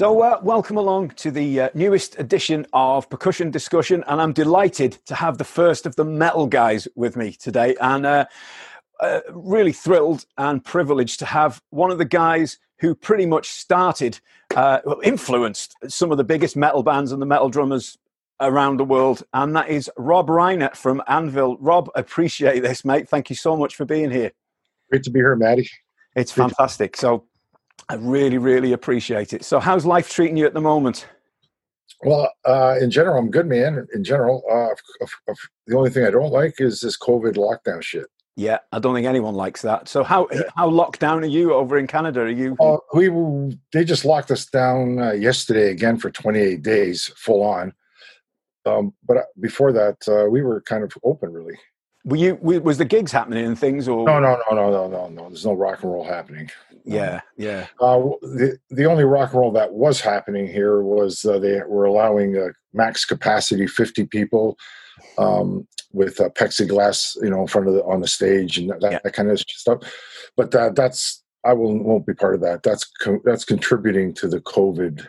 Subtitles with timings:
[0.00, 4.92] So, uh, welcome along to the uh, newest edition of Percussion Discussion, and I'm delighted
[5.04, 8.24] to have the first of the metal guys with me today, and uh,
[9.00, 14.18] uh, really thrilled and privileged to have one of the guys who pretty much started,
[14.56, 17.98] uh, influenced some of the biggest metal bands and the metal drummers
[18.40, 21.58] around the world, and that is Robb Reiner from Anvil.
[21.58, 23.06] Robb, appreciate this, mate.
[23.06, 24.32] Thank you so much for being here.
[24.88, 25.68] Great to be here, Maddie.
[26.16, 26.96] It's fantastic.
[26.96, 27.26] So,
[27.90, 29.44] I really, really appreciate it.
[29.44, 31.08] So, how's life treating you at the moment?
[32.04, 33.84] Well, uh, in general, I'm good, man.
[33.92, 34.68] In general, uh,
[35.66, 38.06] the only thing I don't like is this COVID lockdown shit.
[38.36, 39.88] Yeah, I don't think anyone likes that.
[39.88, 40.42] So, how yeah.
[40.56, 42.20] how locked down are you over in Canada?
[42.20, 42.56] Are you?
[42.60, 43.08] Uh, we
[43.72, 47.72] they just locked us down uh, yesterday again for 28 days, full on.
[48.66, 51.58] Um, but uh, before that, uh, we were kind of open, really.
[52.04, 52.36] Were you?
[52.36, 55.28] Was the gigs happening and things, or no, no, no, no, no, no, no?
[55.28, 56.50] There's no rock and roll happening.
[56.84, 57.66] Yeah, yeah.
[57.78, 61.84] Uh, the the only rock and roll that was happening here was uh, they were
[61.84, 64.56] allowing a max capacity 50 people
[65.18, 68.78] um, with uh, plexiglass, you know, in front of the on the stage and that,
[68.82, 68.98] yeah.
[69.02, 69.80] that kind of stuff.
[70.36, 72.62] But that, that's I will won't be part of that.
[72.62, 75.06] That's co- that's contributing to the COVID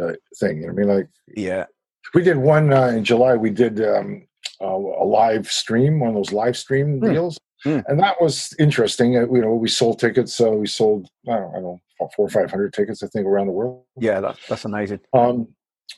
[0.00, 0.62] uh, thing.
[0.62, 1.66] You know what I mean, like yeah,
[2.14, 3.34] we did one uh, in July.
[3.34, 4.26] We did um,
[4.66, 7.12] a live stream, one of those live stream hmm.
[7.12, 7.38] deals.
[7.64, 7.82] Mm.
[7.88, 9.16] And that was interesting.
[9.16, 10.34] Uh, you know, we sold tickets.
[10.34, 11.80] So we sold, I don't, I don't know,
[12.14, 13.84] four or 500 tickets, I think, around the world.
[13.98, 15.00] Yeah, that, that's amazing.
[15.14, 15.48] Um,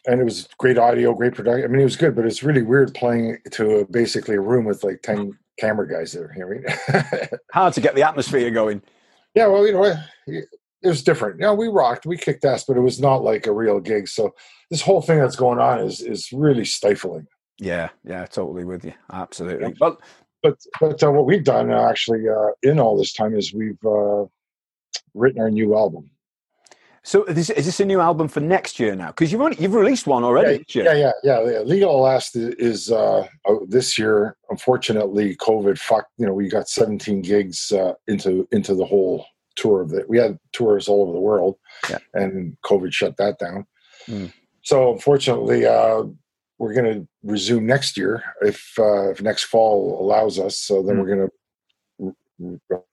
[0.07, 1.65] and it was great audio, great production.
[1.65, 4.65] I mean, it was good, but it's really weird playing to a, basically a room
[4.65, 6.33] with like 10 camera guys there.
[6.37, 7.29] You know I mean?
[7.53, 8.83] Hard to get the atmosphere going.
[9.35, 9.95] Yeah, well, you know,
[10.27, 10.47] it
[10.83, 11.41] was different.
[11.41, 13.81] Yeah, you know, we rocked, we kicked ass, but it was not like a real
[13.81, 14.09] gig.
[14.09, 14.35] So
[14.71, 17.27] this whole thing that's going on is is really stifling.
[17.59, 18.93] Yeah, yeah, totally with you.
[19.13, 19.69] Absolutely.
[19.69, 19.75] Yeah.
[19.79, 19.99] but
[20.81, 24.25] but uh, what we've done uh, actually uh, in all this time is we've uh,
[25.15, 26.11] written our new album.
[27.03, 29.09] So is, is this a new album for next year now?
[29.09, 30.65] Because you've only, you've released one already.
[30.75, 31.61] Yeah, yeah, yeah, yeah.
[31.61, 33.29] Legal Last is uh,
[33.69, 34.37] this year.
[34.51, 36.11] Unfortunately, COVID fucked.
[36.19, 39.25] You know, we got 17 gigs uh, into into the whole
[39.55, 40.09] tour of it.
[40.11, 41.57] We had tours all over the world,
[41.89, 41.99] yeah.
[42.15, 43.67] and COVID shut that down.
[44.09, 44.33] Mm.
[44.63, 45.65] So unfortunately,
[46.59, 50.59] we're going to resume next year if uh, if next fall allows us.
[50.59, 51.01] So then mm.
[51.01, 51.35] we're going to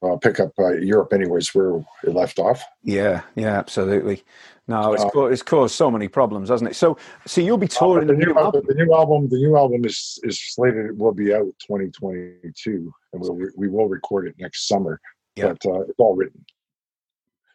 [0.02, 2.64] uh, pick up uh, Europe anyways where it left off.
[2.84, 4.24] Yeah, yeah, absolutely.
[4.68, 6.76] No, it's, uh, caused, it's caused so many problems, hasn't it?
[6.76, 8.64] So, so you'll be uh, touring the, new, album.
[8.66, 10.86] The new album, the new album is is slated.
[10.86, 15.02] It will be out 2022, and we'll we will record it next summer.
[15.36, 15.54] Yeah.
[15.54, 16.46] But uh, it's all written.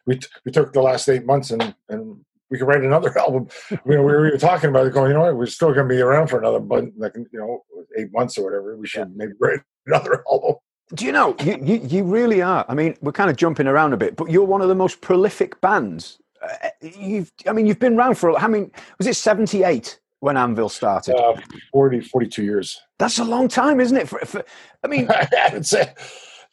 [0.05, 3.47] We t- we took the last eight months and and we could write another album.
[3.69, 5.95] you know, we were talking about it, going, you know what, we're still going to
[5.95, 7.63] be around for another, but like you know,
[7.97, 8.75] eight months or whatever.
[8.77, 10.55] We should maybe write another album.
[10.95, 12.65] Do you know you, you, you really are?
[12.67, 15.01] I mean, we're kind of jumping around a bit, but you're one of the most
[15.01, 16.17] prolific bands.
[16.41, 18.35] Uh, you've, I mean, you've been around for.
[18.37, 21.15] I mean, Was it seventy eight when Anvil started?
[21.15, 21.35] Uh,
[21.71, 22.81] 40, 42 years.
[22.97, 24.09] That's a long time, isn't it?
[24.09, 24.43] For, for
[24.83, 25.93] I mean, it's a,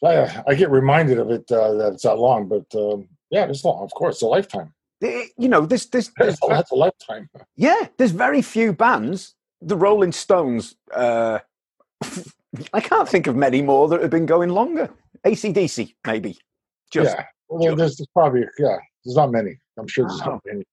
[0.05, 3.65] I, I get reminded of it uh, that it's that long, but um, yeah, it's
[3.65, 3.83] long.
[3.83, 7.29] Of course, it's a lifetime you know, there's, there's, there's that's a lifetime.
[7.55, 9.35] Yeah, there's very few bands.
[9.61, 10.75] The Rolling Stones.
[10.93, 11.39] Uh,
[12.73, 14.89] I can't think of many more that have been going longer.
[15.25, 16.37] ACDC, maybe.
[16.91, 17.77] Just, yeah, well, just.
[17.77, 18.77] There's, there's, probably yeah.
[19.03, 19.59] There's not many.
[19.77, 20.63] I'm sure there's not many.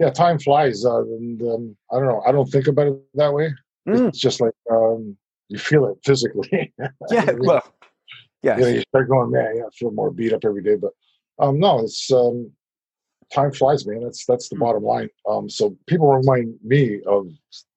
[0.00, 2.22] Yeah, time flies, uh, and um, I don't know.
[2.26, 3.52] I don't think about it that way.
[3.88, 4.08] Mm.
[4.08, 5.16] It's just like um,
[5.48, 6.72] you feel it physically.
[7.10, 7.62] yeah, well,
[8.42, 8.56] yeah.
[8.56, 10.76] You, know, you start going, man, yeah, I feel more beat up every day.
[10.76, 10.92] But
[11.38, 12.52] um, no, it's um,
[13.32, 14.02] time flies, man.
[14.02, 14.62] That's that's the hmm.
[14.62, 15.08] bottom line.
[15.28, 17.28] Um, so people remind me of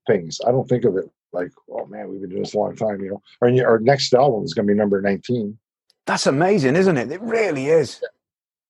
[0.08, 0.40] things.
[0.46, 3.02] I don't think of it like, oh man, we've been doing this a long time.
[3.02, 5.58] You know, our, our next album is going to be number nineteen.
[6.06, 7.12] That's amazing, isn't it?
[7.12, 8.00] It really is.
[8.02, 8.08] Yeah.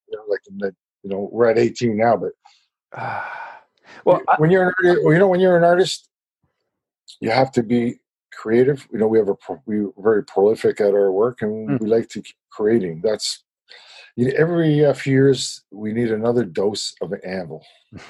[0.10, 2.32] You know, like the, you know, we're at eighteen now, but
[4.06, 6.10] well, when I, you're an artist, you know when you're an artist,
[7.20, 8.00] you have to be
[8.34, 8.88] creative.
[8.92, 9.36] You know, we have a
[9.66, 11.80] we're very prolific at our work, and mm.
[11.80, 13.02] we like to keep creating.
[13.04, 13.44] That's
[14.16, 17.64] you know, every uh, few years we need another dose of an anvil.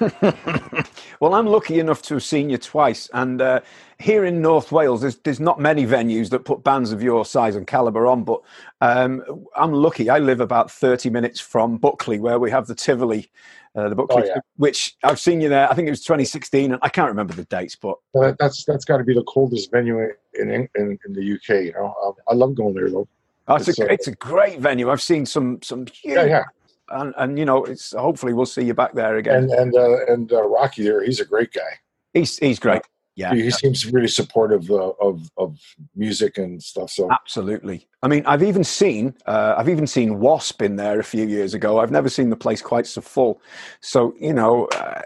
[1.20, 3.60] well, I'm lucky enough to have seen you twice, and uh,
[3.98, 7.56] here in North Wales, there's, there's not many venues that put bands of your size
[7.56, 8.24] and caliber on.
[8.24, 8.42] But
[8.80, 9.22] um,
[9.56, 13.30] I'm lucky; I live about 30 minutes from Buckley, where we have the Tivoli,
[13.74, 14.40] uh, the Buckley, oh, yeah.
[14.56, 15.68] which I've seen you there.
[15.68, 18.84] I think it was 2016, and I can't remember the dates, but well, that's that's
[18.84, 21.64] got to be the coldest venue in in, in, in the UK.
[21.64, 23.08] You know, um, I love going there though.
[23.48, 24.90] Oh, it's, it's, a, it's a great venue.
[24.90, 26.44] I've seen some some huge, yeah, yeah.
[26.90, 29.44] And, and you know, it's hopefully we'll see you back there again.
[29.44, 31.78] And and uh, and uh, Rocky there, he's a great guy.
[32.12, 32.82] He's he's great.
[33.14, 35.58] Yeah, he seems really supportive uh, of of
[35.94, 36.90] music and stuff.
[36.90, 37.86] So absolutely.
[38.02, 41.52] I mean, I've even seen uh, I've even seen Wasp in there a few years
[41.52, 41.78] ago.
[41.78, 43.42] I've never seen the place quite so full.
[43.80, 45.02] So you know, uh,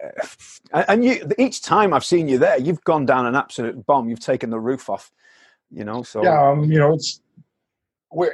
[0.88, 4.08] and you each time I've seen you there, you've gone down an absolute bomb.
[4.08, 5.10] You've taken the roof off.
[5.72, 7.20] You know, so yeah, um, you know, it's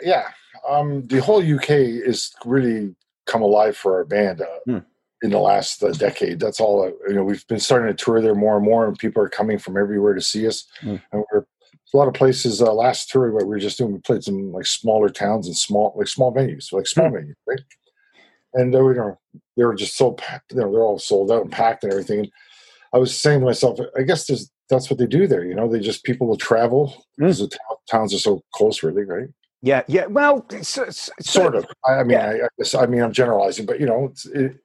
[0.02, 0.29] yeah.
[0.69, 2.94] Um, the whole UK is really
[3.26, 4.43] come alive for our band.
[4.43, 4.79] Uh, hmm
[5.23, 6.40] in the last uh, decade.
[6.40, 6.82] That's all.
[6.82, 9.29] Uh, you know, we've been starting to tour there more and more, and people are
[9.29, 10.67] coming from everywhere to see us.
[10.82, 11.00] Mm.
[11.12, 11.44] And we're
[11.94, 12.61] a lot of places.
[12.61, 15.56] Uh, last tour what we were just doing, we played some like smaller towns and
[15.56, 17.14] small, like small venues, like small mm.
[17.14, 17.61] venues, right?
[18.55, 19.19] And uh, you know,
[19.56, 20.52] they were just so packed.
[20.52, 22.20] You know, they're all sold out and packed and everything.
[22.20, 22.31] And
[22.93, 25.44] I was saying to myself, I guess there's that's what they do there.
[25.44, 27.44] You know, they just people will travel because mm.
[27.44, 27.58] the t-
[27.88, 29.29] towns are so close, really, right?
[29.62, 30.06] Yeah, yeah.
[30.06, 31.66] Well, it's, it's, sort of.
[31.86, 32.26] I, mean, yeah.
[32.26, 34.56] I, I, guess, I mean, I'm generalizing, but you know, it,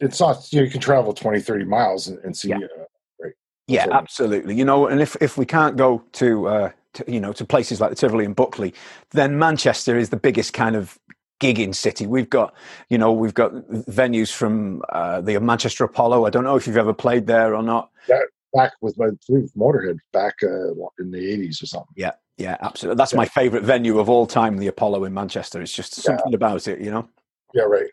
[0.00, 2.56] it's not you know you can travel 20 30 miles and, and see yeah.
[2.56, 2.84] Uh,
[3.20, 3.32] right
[3.66, 7.20] yeah so, absolutely you know and if if we can't go to, uh, to you
[7.20, 8.74] know to places like the tivoli and buckley
[9.10, 10.98] then manchester is the biggest kind of
[11.40, 12.54] gigging city we've got
[12.88, 13.52] you know we've got
[13.88, 17.62] venues from uh, the manchester apollo i don't know if you've ever played there or
[17.62, 18.20] not yeah
[18.52, 22.96] back with my with motorhead back uh, in the 80s or something yeah yeah absolutely
[22.96, 23.18] that's yeah.
[23.18, 26.36] my favorite venue of all time the apollo in manchester it's just something yeah.
[26.36, 27.08] about it you know
[27.54, 27.90] yeah right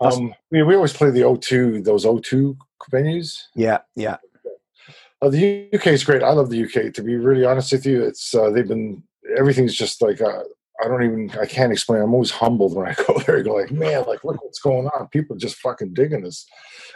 [0.00, 2.56] um, we, we always play the O2, those O2
[2.92, 3.44] venues.
[3.54, 4.16] Yeah, yeah.
[5.22, 6.22] Uh, the UK is great.
[6.22, 6.92] I love the UK.
[6.94, 9.02] To be really honest with you, it's uh, they've been
[9.36, 10.42] everything's just like uh,
[10.82, 12.02] I don't even I can't explain.
[12.02, 13.38] I'm always humbled when I go there.
[13.38, 15.08] I go like, man, like look what's going on.
[15.08, 16.46] People are just fucking digging this,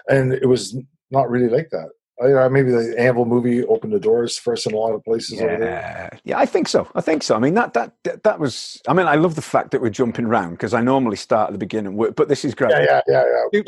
[0.09, 0.77] and it was
[1.11, 1.89] not really like that.
[2.21, 5.41] Uh, maybe the Anvil movie opened the doors for us in a lot of places
[5.41, 6.11] yeah.
[6.25, 6.87] Yeah, I think so.
[6.95, 7.35] I think so.
[7.35, 7.95] I mean, that, that
[8.25, 8.81] that was.
[8.87, 11.53] I mean, I love the fact that we're jumping around because I normally start at
[11.53, 12.73] the beginning, but this is great.
[12.73, 13.63] Yeah, yeah, yeah, yeah.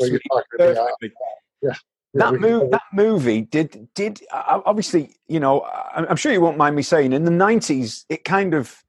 [0.59, 0.85] yeah.
[1.61, 1.73] yeah.
[2.15, 6.83] That, move, that movie did did obviously you know I'm sure you won't mind me
[6.83, 8.83] saying in the 90s it kind of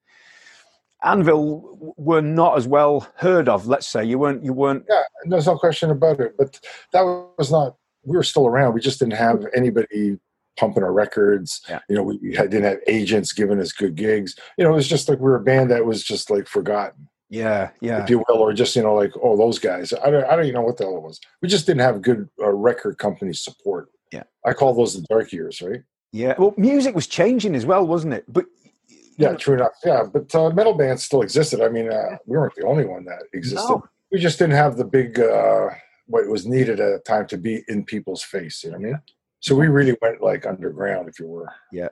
[1.02, 5.46] Anvil were not as well heard of let's say you weren't you weren't yeah there's
[5.46, 6.60] no question about it but
[6.92, 7.00] that
[7.38, 8.74] was not we were still around.
[8.74, 10.18] We just didn't have anybody
[10.56, 11.60] pumping our records.
[11.68, 11.80] Yeah.
[11.88, 14.36] You know, we didn't have agents giving us good gigs.
[14.56, 17.08] You know, it was just like we were a band that was just like forgotten.
[17.30, 18.02] Yeah, yeah.
[18.02, 19.92] If you will, or just you know, like oh, those guys.
[19.92, 21.20] I don't, I don't even know what the hell it was.
[21.42, 23.88] We just didn't have good uh, record company support.
[24.12, 25.82] Yeah, I call those the dark years, right?
[26.12, 26.34] Yeah.
[26.38, 28.24] Well, music was changing as well, wasn't it?
[28.28, 28.44] But
[29.18, 29.36] yeah, know.
[29.36, 29.72] true enough.
[29.84, 31.60] Yeah, but uh, metal bands still existed.
[31.60, 33.68] I mean, uh, we weren't the only one that existed.
[33.68, 33.84] No.
[34.12, 35.18] We just didn't have the big.
[36.06, 38.64] Uh, what was needed at a time to be in people's face.
[38.64, 39.00] You know what I mean?
[39.40, 41.48] So we really went like underground, if you were.
[41.72, 41.88] Yeah,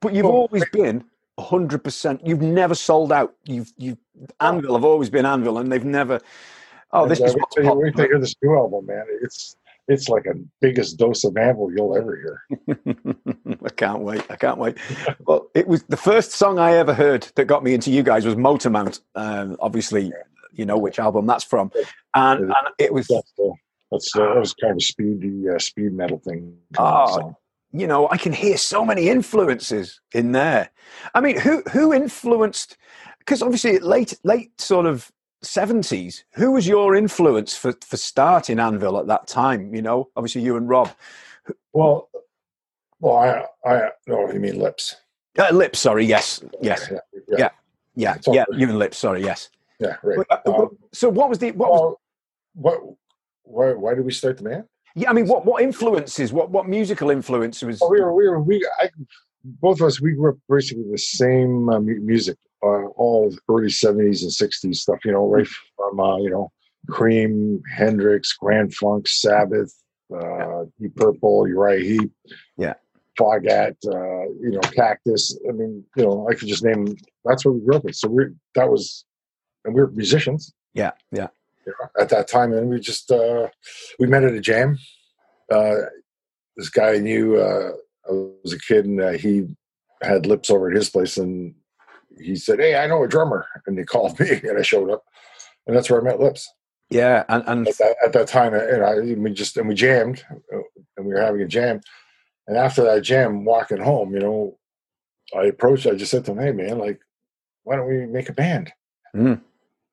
[0.00, 1.04] but you've well, always been
[1.38, 2.26] hundred percent.
[2.26, 3.34] You've never sold out.
[3.44, 3.98] You've you
[4.40, 6.20] Anvil have always been Anvil, and they've never.
[6.92, 9.04] Oh, this is what's you, wait hear this new album, man.
[9.22, 9.56] It's
[9.88, 12.76] it's like a biggest dose of Anvil you'll ever hear.
[13.64, 14.24] I can't wait.
[14.30, 14.78] I can't wait.
[15.26, 18.24] well, it was the first song I ever heard that got me into you guys
[18.24, 19.00] was Motormount.
[19.14, 20.12] Um, obviously,
[20.52, 21.70] you know which album that's from,
[22.14, 23.52] and, and it was that's, the,
[23.90, 26.56] that's that was kind of a speedy uh, speed metal thing.
[26.78, 27.36] Oh,
[27.72, 30.70] you know, I can hear so many influences in there.
[31.14, 32.76] I mean, who who influenced?
[33.18, 35.10] Because obviously, late late sort of
[35.42, 36.24] seventies.
[36.34, 39.74] Who was your influence for for starting Anvil at that time?
[39.74, 40.90] You know, obviously you and Robb.
[41.72, 42.10] Well,
[43.00, 44.96] well, I I no, you mean Lips.
[45.38, 46.04] Uh, lips, sorry.
[46.04, 47.48] Yes, yes, yeah, yeah, yeah.
[47.94, 48.98] yeah, yeah you and Lips.
[48.98, 49.48] Sorry, yes.
[49.82, 50.26] Yeah, right.
[50.30, 51.96] Uh, um, so what was the what well, was
[52.54, 52.80] what
[53.42, 54.64] why why did we start the band?
[54.94, 56.32] Yeah, I mean, what what influences?
[56.32, 57.80] What what musical influences?
[57.80, 58.90] Well, we were we were we I,
[59.44, 64.22] both of us we grew up basically the same uh, music, uh, all early seventies
[64.22, 65.04] and sixties stuff.
[65.04, 66.52] You know, right from uh, you know
[66.90, 69.74] Cream, Hendrix, Grand Funk, Sabbath,
[70.14, 72.12] uh, Deep Purple, Uriah Heep,
[72.56, 72.74] yeah,
[73.18, 75.38] Foghat, uh, you know, Cactus.
[75.48, 76.94] I mean, you know, I could just name.
[77.24, 77.96] That's what we grew up with.
[77.96, 78.24] So we
[78.54, 79.04] that was
[79.64, 80.52] and we were musicians.
[80.74, 81.28] Yeah, yeah.
[81.66, 83.48] You know, at that time, and we just uh,
[83.98, 84.78] we met at a jam.
[85.50, 85.76] Uh,
[86.56, 87.36] this guy I knew.
[87.36, 87.72] Uh,
[88.08, 89.46] I was a kid, and uh, he
[90.02, 91.54] had lips over at his place, and
[92.20, 95.04] he said, "Hey, I know a drummer," and he called me, and I showed up,
[95.66, 96.52] and that's where I met Lips.
[96.90, 100.24] Yeah, and, and at, that, at that time, and I we just and we jammed,
[100.50, 101.80] and we were having a jam,
[102.48, 104.58] and after that jam, walking home, you know,
[105.36, 105.86] I approached.
[105.86, 107.00] I just said to him, "Hey, man, like,
[107.62, 108.72] why don't we make a band?"
[109.14, 109.40] Mm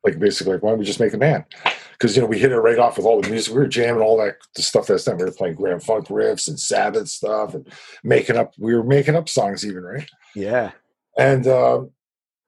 [0.03, 1.43] like basically like why don't we just make a band?
[1.91, 3.53] Because you know we hit it right off with all the music.
[3.53, 6.47] We were jamming all that the stuff that's time we were playing grand funk riffs
[6.47, 7.67] and sabbath stuff and
[8.03, 10.09] making up we were making up songs even right?
[10.35, 10.71] Yeah.
[11.17, 11.81] And uh,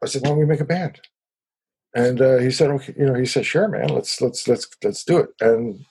[0.03, 1.00] i said why don't we make a band?
[1.93, 5.03] And uh, he said okay you know he said sure man let's let's let's let's
[5.03, 5.29] do it.
[5.41, 5.86] And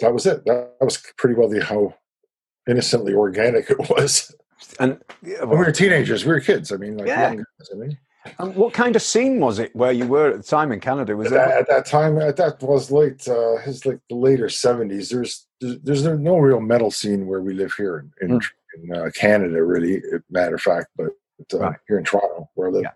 [0.00, 0.44] that was it.
[0.46, 1.94] That was pretty well the how
[2.68, 4.34] innocently organic it was.
[4.80, 6.72] And, When we were teenagers, we were kids.
[6.72, 7.28] I mean, like Yeah.
[7.28, 7.98] young guys, I mean.
[8.38, 11.16] And what kind of scene was it where you were at the time in Canada?
[11.16, 15.08] Was At that, at that time, that was late, uh, his like the later seventies.
[15.10, 18.40] There's, there's there's no real metal scene where we live here in in,
[18.84, 19.98] in uh, Canada, really.
[20.14, 21.10] uh, Matter of fact, but
[21.54, 21.76] uh, Right.
[21.88, 22.90] here in Toronto, where I live, Yeah.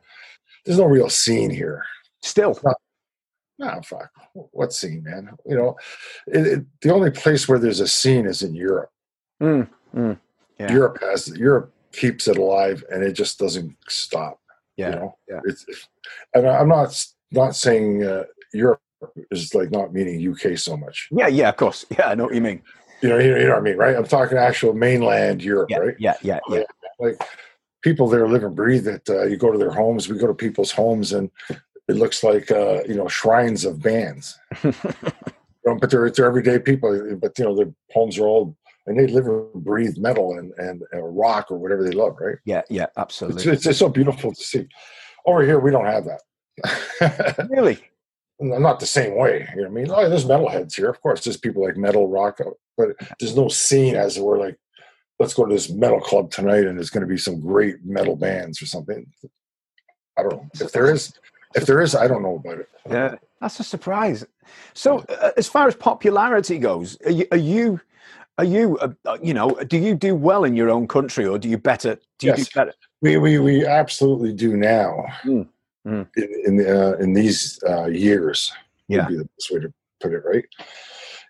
[0.64, 1.82] there's no real scene here.
[2.22, 2.58] Still,
[3.58, 4.10] No, fuck.
[4.32, 5.30] What scene, man?
[5.46, 5.76] You know,
[6.26, 8.90] it, it, the only place where there's a scene is in Europe.
[9.42, 10.18] Mm, mm,
[10.60, 10.72] yeah.
[10.72, 14.38] Europe has Europe keeps it alive, and it just doesn't stop.
[14.76, 15.40] Yeah, you know, yeah.
[15.44, 15.66] it's,
[16.34, 18.80] and I'm not not saying uh, Europe
[19.30, 21.08] is like not meaning UK so much.
[21.12, 21.48] yeah, yeah.
[21.48, 22.08] Of course, yeah.
[22.08, 22.62] I know what you mean.
[23.02, 23.94] You know, you know, you know what I mean, right?
[23.96, 25.96] I'm talking actual mainland Europe, Yeah, right?
[25.98, 26.62] yeah, yeah, yeah.
[26.98, 27.20] Like
[27.82, 29.02] people there live and breathe it.
[29.08, 30.08] Uh, you go to their homes.
[30.08, 34.38] We go to people's homes, and it looks like uh, you know shrines of bands.
[35.80, 37.16] But they're they're everyday people.
[37.20, 38.56] But you know, their homes are all
[38.86, 42.36] and they live and breathe metal and and, and rock or whatever they love, right?
[42.44, 42.86] yeah, yeah.
[42.96, 43.52] Absolutely.
[43.52, 44.66] it's, it's so beautiful to see.
[45.26, 47.46] Over here, we don't have that.
[47.50, 47.78] really?
[48.38, 49.48] Not the same way.
[49.54, 49.90] You know I mean?
[49.90, 50.90] Oh, there's metalheads here.
[50.90, 52.38] Of course, there's people like metal rock,
[52.76, 54.56] but there's no scene as it were like,
[55.18, 58.16] let's go to this metal club tonight and there's going to be some great metal
[58.16, 59.06] bands or something.
[60.18, 60.48] I don't know.
[60.54, 61.14] If there is,
[61.54, 62.68] if there is, I don't know about it.
[62.88, 64.26] Yeah, that's a surprise.
[64.74, 67.80] So, uh, as far as popularity goes, are you, are you,
[68.38, 71.38] are you, uh, uh, you know, do you do well in your own country, or
[71.38, 71.96] do you better?
[72.18, 72.48] Do you Yes.
[72.48, 72.74] do better?
[73.02, 75.48] We we, we absolutely do now Mm,
[75.86, 76.06] mm.
[76.16, 78.52] in in, uh, in these uh, years.
[78.88, 78.98] Yeah.
[79.06, 80.44] would be the best way to put it, right?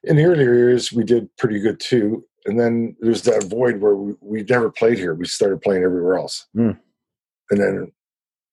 [0.04, 3.96] In the earlier years, we did pretty good too, and then there's that void where
[3.96, 5.14] we, we never played here.
[5.14, 6.78] We started playing everywhere else, Mm.
[7.50, 7.92] and then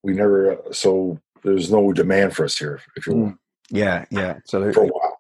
[0.04, 0.54] we never.
[0.54, 3.38] Uh, so there's no demand for us here, if you will, Mm.
[3.70, 5.18] Yeah, yeah, for a while.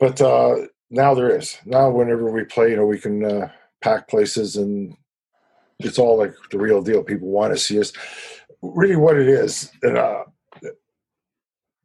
[0.00, 1.58] But uh, now there is.
[1.64, 3.50] Now, whenever we play, you know, we can uh,
[3.82, 4.96] pack places, and
[5.78, 7.02] it's all like the real deal.
[7.02, 7.92] People want to see us.
[8.62, 10.24] Really, what it is, and uh,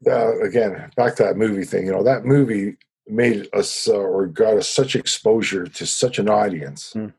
[0.07, 1.85] uh, again, back to that movie thing.
[1.85, 6.29] You know, that movie made us uh, or got us such exposure to such an
[6.29, 7.13] audience, Mm.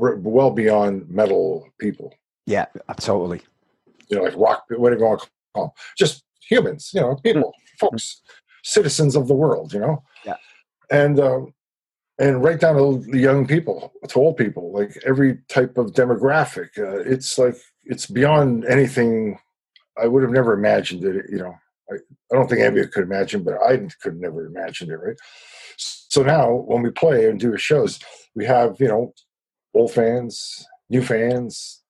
[0.00, 2.14] r- well beyond metal people.
[2.46, 3.42] Yeah, totally.
[4.08, 4.64] You know, like rock.
[4.70, 5.70] What do you want to call them?
[5.96, 6.90] Just humans.
[6.94, 8.22] You know, people, folks,
[8.64, 9.72] citizens of the world.
[9.72, 10.02] You know.
[10.28, 10.36] Yeah.
[10.90, 11.54] And um,
[12.18, 16.76] and right down to the young people, to old people, like every type of demographic.
[16.78, 19.38] Uh, it's like it's beyond anything
[20.00, 21.26] I would have never imagined it.
[21.30, 21.54] You know,
[21.90, 24.94] I, I don't think anybody could imagine, but I could never imagine it.
[24.94, 25.16] Right.
[25.76, 28.00] So now when we play and do shows,
[28.34, 29.14] we have you know
[29.74, 31.82] old fans, new fans,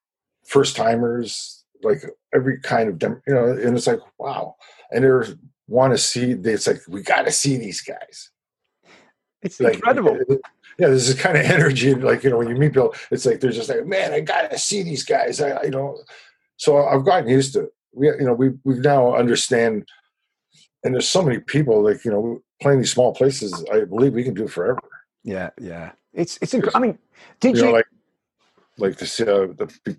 [0.46, 2.02] first timers, like
[2.34, 4.56] every kind of dem- you know, and it's like wow,
[4.90, 5.32] and they
[5.68, 6.32] want to see.
[6.32, 8.30] It's like we got to see these guys.
[9.42, 10.18] It's Like incredible.
[10.78, 13.40] Yeah, there's this kind of energy, like you know, when you meet people, it's like
[13.40, 15.40] they're just like, man, I gotta see these guys.
[15.40, 15.98] I, you know,
[16.56, 17.70] so I've gotten used to it.
[17.92, 19.88] We, you know, we we now understand,
[20.84, 23.64] and there's so many people, like you know, playing these small places.
[23.72, 24.80] I believe we can do it forever.
[25.24, 25.92] Yeah, yeah.
[26.12, 26.54] It's it's.
[26.54, 26.98] Inc- I mean,
[27.40, 27.66] did You you?
[27.68, 27.86] know, like
[28.78, 29.96] like to see, uh, the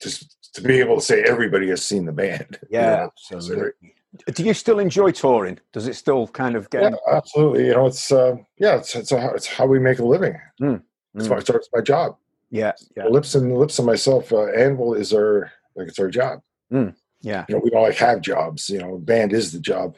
[0.00, 2.58] just to be able to say everybody has seen the band.
[2.62, 3.93] you yeah, know, absolutely.
[4.32, 5.58] Do you still enjoy touring?
[5.72, 6.82] Does it still kind of get?
[6.82, 7.66] Yeah, absolutely.
[7.66, 10.38] You know, it's uh, yeah, it's it's, a, it's how we make a living.
[10.60, 10.82] Mm,
[11.14, 11.30] It's, mm.
[11.30, 12.16] my, it's my job.
[12.50, 16.40] Yeah, yeah, Lips and Lips and myself, uh, Anvil is our like it's our job.
[16.70, 17.44] yeah.
[17.48, 18.70] You know, we don't like have jobs.
[18.70, 19.96] You know, band is the job.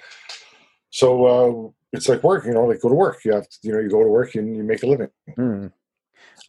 [0.91, 2.47] So uh, it's like work.
[2.47, 3.25] You know, like go to work.
[3.25, 3.59] You have to.
[3.63, 5.11] You know, you go to work and you make a living.
[5.37, 5.73] Mm.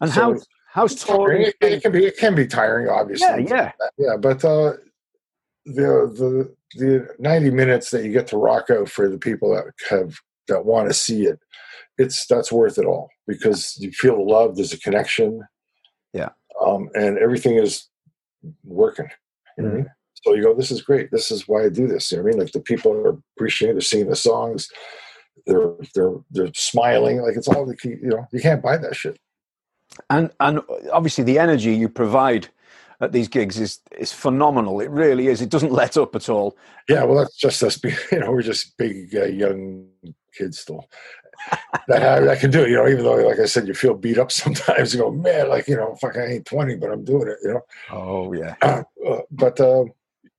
[0.00, 0.38] And So how
[0.70, 1.42] how's touring?
[1.42, 3.44] It, it can be it can be tiring, obviously.
[3.46, 4.16] Yeah, yeah, yeah.
[4.16, 4.72] But uh,
[5.66, 9.64] the the the ninety minutes that you get to rock out for the people that
[9.90, 10.16] have
[10.48, 11.38] that want to see it,
[11.98, 14.56] it's that's worth it all because you feel the love.
[14.56, 15.42] There's a connection.
[16.12, 16.30] Yeah.
[16.64, 17.88] Um, and everything is
[18.64, 19.08] working.
[19.56, 19.90] You know what I mean?
[20.24, 21.10] So you go, this is great.
[21.10, 22.10] This is why I do this.
[22.10, 22.40] You know what I mean?
[22.40, 24.68] Like the people are appreciating, they're singing the songs,
[25.46, 27.20] they're they're they're smiling.
[27.22, 27.90] Like it's all the key.
[28.02, 29.18] You know, you can't buy that shit.
[30.10, 30.60] and and
[30.92, 32.48] obviously the energy you provide
[33.00, 34.80] at these gigs is is phenomenal.
[34.80, 35.40] It really is.
[35.40, 36.56] It doesn't let up at all.
[36.88, 37.80] Yeah, well, that's just us.
[38.12, 39.88] You know, we're just big uh, young
[40.36, 40.88] kids still.
[41.86, 42.70] that I, that can do it.
[42.70, 44.92] You know, even though, like I said, you feel beat up sometimes.
[44.92, 47.38] You go, man, like you know, fuck, I ain't twenty, but I'm doing it.
[47.42, 48.82] You know, Oh yeah, uh,
[49.30, 49.84] but uh,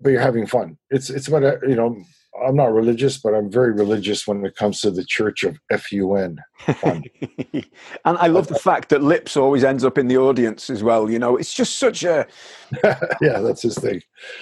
[0.01, 0.77] but you're having fun.
[0.89, 2.01] It's it's about uh, you know.
[2.45, 6.39] I'm not religious, but I'm very religious when it comes to the Church of FUN.
[8.05, 11.09] And I love the fact that Lips always ends up in the audience as well.
[11.09, 12.27] You know, it's just such a
[13.21, 14.01] yeah, that's his thing.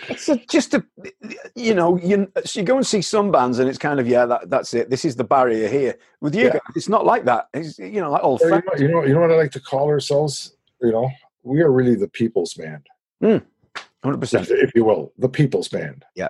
[0.09, 0.83] it's a, just a
[1.55, 4.25] you know you so you go and see some bands and it's kind of yeah
[4.25, 4.89] that that's it.
[4.89, 5.97] This is the barrier here.
[6.21, 6.53] With you Yeah.
[6.53, 7.47] guys, it's not like that.
[7.53, 9.51] It's you know like old Or you, know, you know, you know what I like
[9.51, 10.55] to call ourselves.
[10.81, 11.09] You know,
[11.43, 12.85] we are really the people's band,
[13.21, 13.37] hmm.
[14.03, 14.49] hundred if, percent.
[14.51, 16.05] if you will, the people's band.
[16.15, 16.29] Yeah,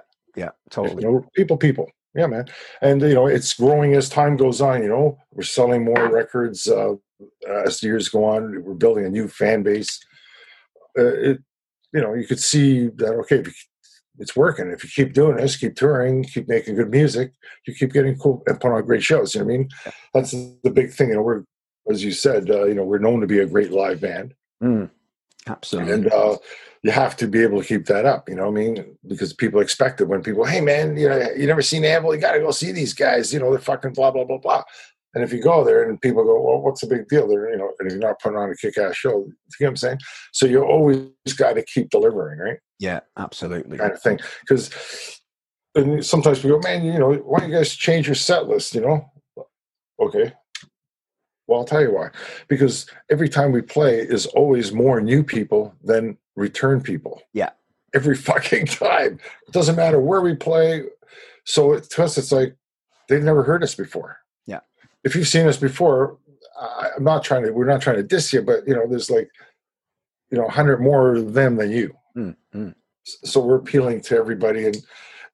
[0.70, 1.04] totally.
[1.04, 1.90] You know, people, people.
[2.16, 2.46] Yeah, man.
[2.82, 4.82] And you know, it's growing as time goes on.
[4.82, 6.96] You know, we're selling more records uh,
[7.66, 8.64] as the years go on.
[8.64, 10.00] We're building a new fan base.
[10.98, 11.40] Uh, it,
[11.94, 13.14] you know, you could see that.
[13.22, 13.44] Okay,
[14.20, 14.72] it's working.
[14.72, 17.34] If you keep doing this, keep touring, keep making good music,
[17.68, 19.36] you keep getting cool and putting on great shows.
[19.36, 19.70] You know what I mean?
[20.14, 21.10] That's the big thing.
[21.10, 21.44] You know, we're
[21.90, 24.34] as you said, uh, you know, we're known to be a great live band.
[24.64, 24.90] Mm,
[25.48, 25.94] absolutely.
[25.94, 26.38] and uh,
[26.84, 28.30] you have to be able to keep that up.
[28.30, 31.30] You know, what I mean, because people expect it when people, hey man, you know,
[31.36, 33.34] you never seen Anvil, you got to go see these guys.
[33.34, 34.64] You know, they're fucking blah blah blah blah.
[35.14, 37.28] And if you go there and people go, well, what's the big deal?
[37.28, 39.10] They're you know, and you're not putting on a kick-ass show.
[39.10, 40.00] You know what I'm saying?
[40.32, 42.58] So you always got to keep delivering, right?
[42.80, 43.78] yeah, absolutely.
[43.78, 44.20] Kind of thing.
[44.42, 45.22] Because
[46.02, 48.76] sometimes we go, man, you know, why don't you guys change your set list?
[48.76, 49.12] You know,
[50.00, 50.34] okay.
[51.48, 52.10] Well, I'll tell you why.
[52.48, 57.22] Because every time we play is always more new people than return people.
[57.34, 57.52] Yeah.
[57.94, 59.20] Every fucking time.
[59.48, 60.84] It doesn't matter where we play.
[61.46, 62.56] So it, to us, it's like
[63.08, 64.18] they've never heard us before.
[64.46, 64.60] Yeah.
[65.04, 66.18] If you've seen us before,
[66.60, 67.52] I, I'm not trying to.
[67.52, 69.30] We're not trying to diss you, but you know, there's like,
[70.30, 71.96] you know, hundred more of them than you.
[72.18, 72.76] Mm, mm.
[73.04, 74.78] So we're appealing to everybody, and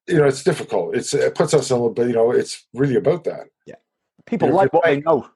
[0.06, 0.94] you know, it's difficult.
[0.94, 2.08] It's it puts us in a little bit.
[2.08, 3.48] You know, it's really about that.
[3.66, 3.76] Yeah.
[4.26, 5.28] People If like what they know.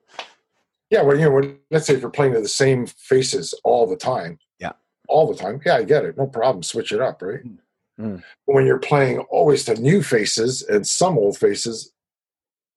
[0.90, 3.96] Yeah, well, you know, let's say if you're playing to the same faces all the
[3.96, 4.38] time.
[4.58, 4.72] Yeah.
[5.08, 5.60] All the time.
[5.64, 6.16] Yeah, I get it.
[6.16, 6.62] No problem.
[6.62, 7.40] Switch it up, right?
[8.00, 8.22] Mm.
[8.46, 11.92] When you're playing always to new faces and some old faces,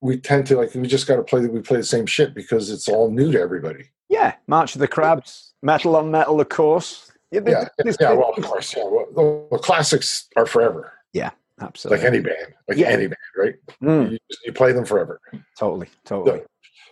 [0.01, 1.41] we tend to like we just got to play.
[1.41, 3.85] that We play the same shit because it's all new to everybody.
[4.09, 7.11] Yeah, March of the Crabs, metal on metal, of course.
[7.29, 8.83] Yeah, Yeah, this- yeah well, of course, yeah.
[8.83, 11.29] Well, the, the classics are forever, Yeah,
[11.61, 11.99] absolutely.
[12.03, 12.87] like any band, like Yeah.
[12.89, 13.55] any band, right?
[13.81, 15.21] Mm, You, you play them forever.
[15.57, 16.41] totally, totally.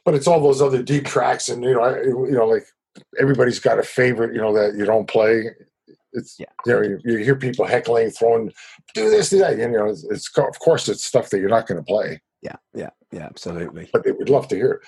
[0.10, 2.66] But it's all those other deep tracks and you know I, you know like
[3.20, 5.52] everybody's got a favorite you know that you don't play
[6.14, 6.48] it's Yeah.
[6.66, 8.52] you know you, you hear people heckling throwing
[8.96, 11.68] do this do that you know it's, it's of course it's stuff that you're not
[11.68, 13.88] going to play Yeah, yeah, yeah, absolutely.
[13.94, 14.80] but they would love to hear it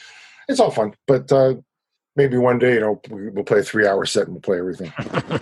[0.50, 1.54] it's all fun but uh
[2.15, 4.58] maybe one day you know we- we'll play a three hour set and we'll play
[4.58, 4.91] everything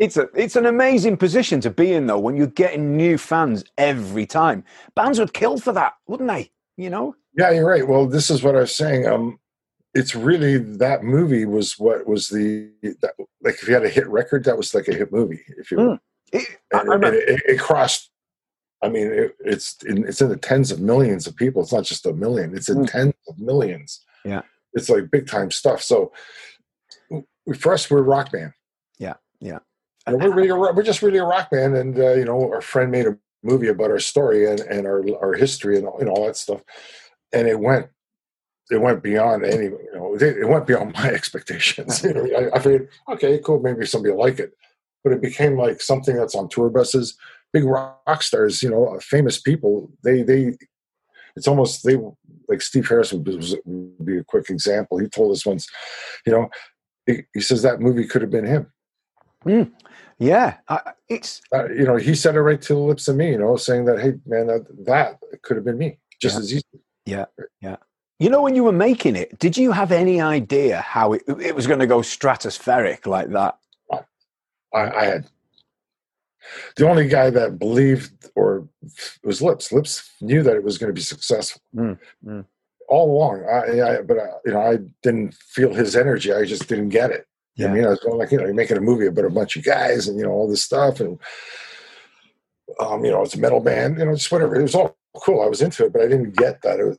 [0.00, 3.64] It's a it's an amazing position to be in though when you're getting new fans
[3.76, 4.64] every time.
[4.96, 6.50] Bands would kill for that, wouldn't they?
[6.78, 7.14] You know?
[7.36, 9.38] Yeah you're right well this is what i was saying um
[9.94, 12.70] it's really that movie was what was the
[13.00, 15.70] that, like if you had a hit record that was like a hit movie if
[15.70, 15.98] you will.
[16.32, 18.10] It, and, it, it crossed.
[18.82, 21.62] I mean, it, it's in, it's in the tens of millions of people.
[21.62, 22.90] It's not just a million; it's in Mm.
[22.90, 24.04] tens of millions.
[24.24, 24.42] Yeah.
[24.72, 25.80] it's like big time stuff.
[25.80, 26.12] So,
[27.56, 28.52] for us, we're a rock band.
[28.98, 29.60] Yeah, yeah.
[30.08, 32.50] You know, we're really a, we're just really a rock band, and uh, you know,
[32.50, 35.98] our friend made a movie about our story and, and our our history and all,
[36.00, 36.62] and all that stuff,
[37.34, 37.88] and it went
[38.70, 42.02] it went beyond any you know it, it went beyond my expectations.
[42.02, 44.54] You know, I, I figured, okay, cool, maybe somebody will like it,
[45.02, 47.16] but it became like something that's on tour buses.
[47.52, 49.90] Big rock stars, you know, uh, famous people.
[50.02, 50.56] They they,
[51.36, 51.96] it's almost they
[52.48, 54.98] like Steve Harris would, be- would be a quick example.
[54.98, 55.68] He told us once,
[56.26, 56.48] you know,
[57.06, 58.72] he, he says that movie could have been him.
[59.42, 59.62] Hmm.
[60.18, 63.30] yeah, I, it's Uh, you know, he said it right to the lips of me.
[63.30, 66.40] You know, saying that, hey man, that, that could have been me just Yeah.
[66.40, 66.64] as
[67.06, 67.76] easy.
[68.18, 71.54] you know when you were making it, did you have any idea how it, it
[71.54, 73.58] was going to go stratospheric like that?
[74.72, 75.26] I, I had
[76.76, 78.68] the only guy that believed or
[79.22, 79.72] was Lips.
[79.72, 82.44] Lips knew that it was going to be successful Mm, mm.
[82.88, 83.44] all along.
[83.44, 86.32] I, I but I, you know, I didn't feel his energy.
[86.32, 87.26] I just didn't get it.
[87.56, 89.30] What I mean, I was going like, you know, you're making a movie about a
[89.30, 91.18] bunch of guys and you know all this stuff, and
[92.80, 94.56] um, you know, it's a metal band, you know, just whatever.
[94.56, 95.42] It was all cool.
[95.42, 96.80] I was into it, but I didn't get that.
[96.80, 96.98] It was,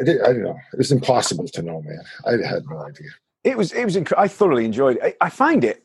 [0.00, 0.20] I did.
[0.22, 0.58] I don't know.
[0.72, 2.00] It was impossible to know, man.
[2.26, 3.08] I had no idea.
[3.44, 5.16] It was it was inc- I thoroughly enjoyed it.
[5.20, 5.84] I, I find it,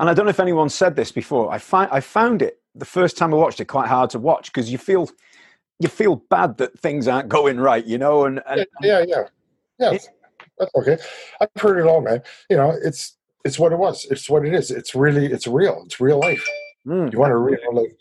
[0.00, 1.50] and I don't know if anyone said this before.
[1.52, 4.52] I find I found it the first time I watched it quite hard to watch
[4.52, 5.08] because you feel
[5.78, 9.22] you feel bad that things aren't going right, you know, and, and yeah, yeah, yeah.
[9.92, 9.98] Yeah,
[10.58, 10.98] that's okay.
[11.40, 12.20] I've heard it all, man.
[12.50, 14.04] You know, it's it's what it was.
[14.10, 14.72] It's what it is.
[14.72, 15.82] It's really it's real.
[15.86, 16.44] It's real life.
[16.84, 17.96] Mm, You want to read like,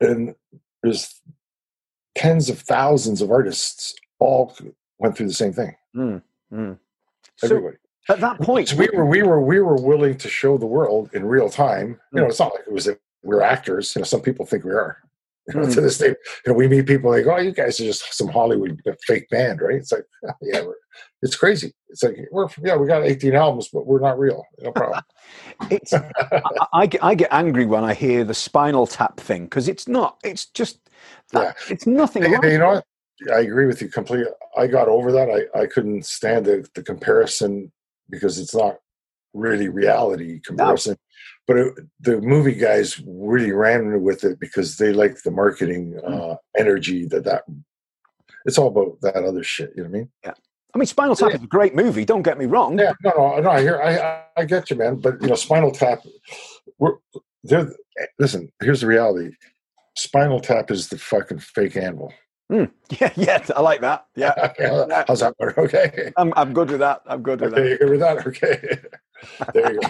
[0.00, 0.34] and
[0.82, 1.22] there's
[2.14, 4.54] tens of thousands of artists all
[4.98, 5.74] went through the same thing.
[5.96, 6.22] mm,
[6.52, 6.78] mm.
[7.36, 7.76] So Everybody.
[8.08, 11.10] at that point, So we were we were we were willing to show the world
[11.12, 11.98] in real time.
[12.12, 12.30] You know, Mm.
[12.30, 13.94] it's not like it was that we're actors.
[13.96, 14.98] You know, some people think we are.
[15.48, 15.74] You know, Mm.
[15.74, 16.14] To this day, you
[16.46, 19.76] know, we meet people like, "Oh, you guys are just some Hollywood fake band, right?"
[19.76, 20.06] It's like,
[20.40, 20.74] yeah, we're,
[21.20, 21.74] it's crazy.
[21.88, 24.44] It's like we're yeah, we got 18 albums, but we're not real.
[24.60, 25.02] No problem.
[25.70, 29.68] it's I, I get I get angry when I hear the Spinal Tap thing because
[29.68, 30.18] it's not.
[30.24, 30.78] It's just
[31.32, 32.22] that it's nothing.
[32.22, 32.84] Hey, you know what?
[33.32, 34.32] I agree with you completely.
[34.56, 35.28] I got over that.
[35.30, 37.70] I, I couldn't stand the, the comparison
[38.10, 38.78] because it's not
[39.34, 40.96] really reality comparison.
[41.46, 46.36] But it, the movie guys really ran with it because they like the marketing uh,
[46.56, 47.44] energy that that.
[48.46, 49.72] It's all about that other shit.
[49.76, 50.10] You know what I mean?
[50.22, 50.32] Yeah.
[50.74, 51.36] I mean, Spinal Tap Yeah.
[51.36, 52.04] is a great movie.
[52.04, 52.78] Don't get me wrong.
[52.78, 53.50] Yeah, no, no, no.
[53.50, 54.96] I hear, I, I, get you, man.
[54.96, 56.00] But you know, Spinal Tap.
[56.78, 56.96] We're
[57.44, 57.72] they're
[58.18, 58.50] listen.
[58.60, 59.30] Here's the reality.
[59.96, 62.12] Spinal Tap is the fucking fake anvil.
[63.00, 64.06] Yeah, yeah, I like that.
[64.16, 64.52] Yeah,
[65.08, 65.56] How's that work?
[65.58, 66.12] Okay.
[66.16, 67.00] I'm, I'm good with that.
[67.06, 67.58] I'm good with that.
[67.58, 68.26] Okay, you good with that?
[68.26, 68.78] Okay.
[69.54, 69.88] there you go.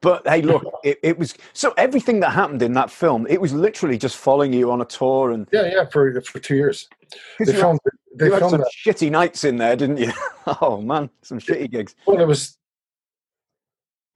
[0.00, 3.52] But hey, look, it, it was so everything that happened in that film, it was
[3.52, 5.84] literally just following you on a tour and Yeah, yeah.
[5.86, 6.88] For for two years.
[7.38, 7.80] they you, filmed.
[7.84, 8.72] had, They you had filmed some that.
[8.84, 10.12] shitty nights in there, didn't you?
[10.60, 11.94] oh man, some shitty gigs.
[12.06, 12.56] Well, it was.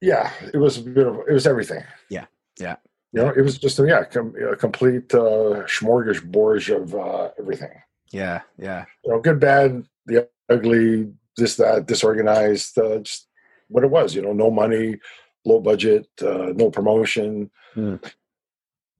[0.01, 1.19] Yeah, it was a bit of.
[1.29, 1.83] It was everything.
[2.09, 2.25] Yeah,
[2.59, 2.77] yeah.
[3.13, 7.69] You know, it was just a, yeah, com- a complete uh, smorgasbord of uh, everything.
[8.09, 13.27] Yeah, yeah, You know, good, bad, the ugly, this, that, disorganized, uh, just
[13.67, 14.15] what it was.
[14.15, 14.97] You know, no money,
[15.45, 17.95] low budget, uh, no promotion, Hmm.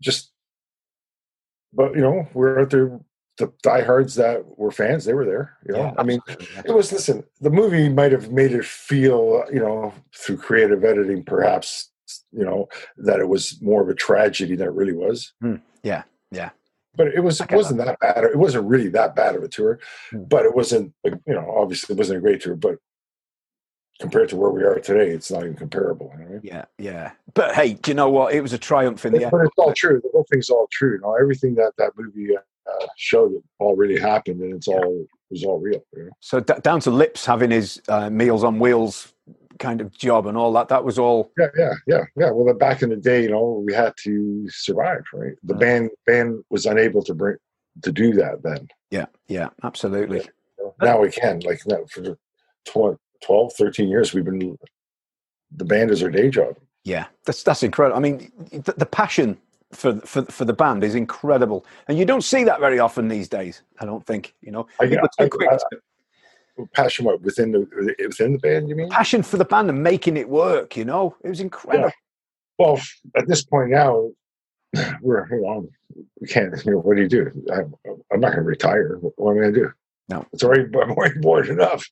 [0.01, 0.31] just.
[1.73, 2.99] But you know, we're out there.
[3.37, 5.57] The diehards that were fans, they were there.
[5.65, 5.93] You know, yeah.
[5.97, 6.69] I mean, absolutely.
[6.69, 11.23] it was listen the movie might have made it feel you know through creative editing
[11.23, 11.89] perhaps
[12.31, 15.55] you know that it was more of a tragedy than it really was Hmm.
[15.81, 16.49] Yeah, yeah.
[16.95, 19.79] but it was it wasn't that bad it wasn't really that bad of a tour
[20.11, 20.23] Hmm.
[20.23, 22.77] but it wasn't you know obviously it wasn't a great tour but
[24.01, 26.39] compared to where we are today it's not even comparable you know?
[26.43, 27.11] yeah, yeah.
[27.33, 28.33] But hey, do you know what?
[28.33, 29.31] It was a triumph in the end.
[29.31, 32.35] but it's all true the whole thing's all true you know everything that that movie
[32.35, 34.75] uh, showed it all really happened and it's Yeah.
[34.75, 36.09] all it was all real you know?
[36.19, 39.13] So d- down to Lips having his uh, Meals on Wheels
[39.59, 40.67] kind of job and all that.
[40.69, 41.31] That was all.
[41.37, 42.31] Yeah, yeah, yeah, yeah.
[42.31, 45.33] Well, back in the day, you know, we had to survive, right?
[45.43, 45.59] The Mm.
[45.59, 47.37] band band was unable to bring
[47.83, 48.67] to do that then.
[48.89, 50.21] Yeah, yeah, absolutely.
[50.59, 51.39] Know, Now we can.
[51.41, 51.59] Like
[51.91, 52.17] for
[52.65, 54.57] tw- 12, 13 years, we've been.
[55.55, 56.55] The band is our day job.
[56.83, 57.97] Yeah, that's that's incredible.
[57.97, 59.37] I mean, the, the passion
[59.71, 63.27] for for for the band is incredible, and you don't see that very often these
[63.27, 63.61] days.
[63.79, 64.67] I don't think you know.
[64.79, 65.81] I, I, are too quick I- to-
[66.59, 67.67] oh, passion what within the
[67.99, 68.69] within the band.
[68.69, 68.89] You mean?
[68.89, 70.77] passion for the band and making it work.
[70.77, 71.91] You know, it was incredible.
[72.57, 72.79] Well,
[73.15, 74.11] at this point now,
[75.01, 75.69] we're you know
[76.19, 76.53] we can't.
[76.65, 77.29] You know, what do you do?
[77.53, 77.75] I'm,
[78.11, 78.97] I'm not going to retire.
[78.99, 79.71] What am I going to do?
[80.09, 80.25] No.
[80.33, 81.89] it's already I'm already bored enough.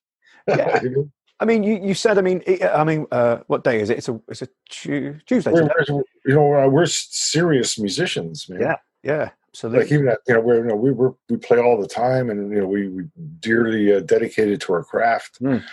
[0.47, 0.81] Yeah.
[0.83, 1.11] You know?
[1.39, 2.17] I mean, you, you said.
[2.17, 3.97] I mean, it, I mean, uh, what day is it?
[3.99, 5.51] It's a it's a Tu- Tuesday.
[5.51, 8.59] we're, we're- you know uh, we're serious musicians, man.
[8.59, 9.83] Yeah, yeah, absolutely.
[9.85, 12.29] Like even at, you know we're you know we we we play all the time,
[12.29, 13.03] and you know we we
[13.39, 15.41] dearly uh, dedicated to our craft.
[15.41, 15.63] Mm.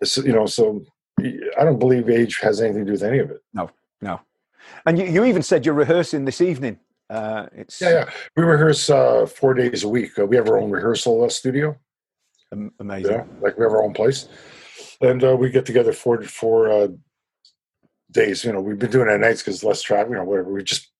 [0.00, 0.82] It's, you know, so
[1.20, 3.42] I don't believe age has anything to do with any of it.
[3.52, 3.70] no,
[4.00, 4.20] no.
[4.86, 6.78] and you, you even said you're rehearsing this evening.
[7.10, 8.10] Uh, it's Yeah, yeah.
[8.36, 10.16] We rehearse uh, four days a week.
[10.18, 11.76] Uh, we have our own rehearsal uh, studio.
[12.78, 13.10] amazing.
[13.10, 14.28] know, like we have our own place,
[15.00, 16.88] and uh, we get together four four uh,
[18.10, 18.44] days.
[18.44, 20.10] You know, we've been doing it at nights because less traffic.
[20.10, 20.52] You know, whatever.
[20.52, 20.90] We just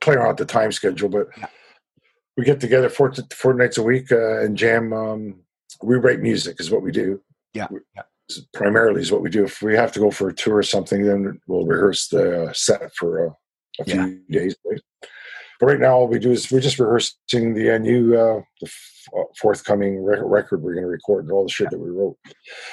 [0.00, 1.28] play around the time schedule, but
[2.36, 4.92] we get together four four nights a week uh, and jam.
[4.92, 5.40] Um,
[5.82, 7.20] we write music is what we do.
[7.54, 8.02] Yeah, We- yeah.
[8.54, 9.44] Primarily is what we do.
[9.44, 12.92] If we have to go for a tour or something, then we'll rehearse the set
[12.96, 13.32] for uh,
[13.78, 14.56] a few days.
[14.64, 14.80] Right?
[15.60, 18.66] But right now, all we do is we're just rehearsing the uh, new uh, the
[18.66, 21.90] f- uh, forthcoming re- record we're going to record and all the shit that we
[21.90, 22.16] wrote.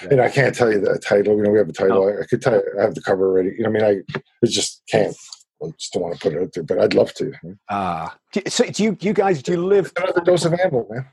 [0.01, 0.09] Yeah.
[0.11, 1.37] And I can't tell you the title.
[1.37, 2.07] You know, we have a title.
[2.07, 3.51] I, I could tell you, I have the cover already.
[3.57, 5.15] You know, I mean, I, I just can't.
[5.63, 7.31] I just don't want to put it out there, but I'd love to.
[7.69, 9.93] Ah, do, so do you you guys do you live?
[9.95, 11.05] Another dose of Anvil, man.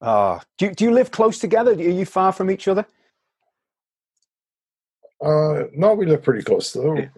[0.00, 1.72] Ah, do you, do you live close together?
[1.72, 2.86] Are you far from each other?
[5.22, 6.76] Uh, no, we live pretty close.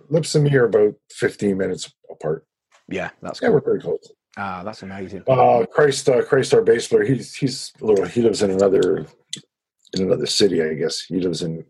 [0.09, 2.47] Lips and me are about 15 minutes apart.
[2.91, 3.55] Yeah, that's Yeah, cool.
[3.57, 4.13] we're pretty close.
[4.37, 5.23] Ah, that's amazing.
[5.29, 8.05] Uh, Chris, uh, Chris, our bass player, he's he's a little.
[8.07, 9.07] He lives in another
[9.95, 11.01] in another city, I guess.
[11.03, 11.65] He lives in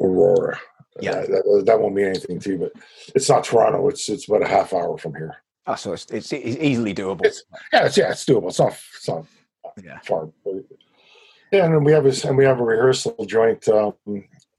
[0.00, 0.58] Aurora.
[1.00, 1.12] Yeah.
[1.12, 2.72] Uh, that, that won't mean anything to you, but
[3.14, 3.88] it's not Toronto.
[3.88, 5.36] It's it's about a half hour from here.
[5.66, 7.20] Ah, so it's, it's it's easily doable.
[7.24, 7.42] It's-
[7.72, 8.48] Yeah, it's yeah, it's doable.
[8.48, 9.24] It's not it's not
[9.82, 9.98] Yeah.
[10.00, 10.28] far.
[11.52, 13.94] Yeah, and then we have a and we have a rehearsal joint um,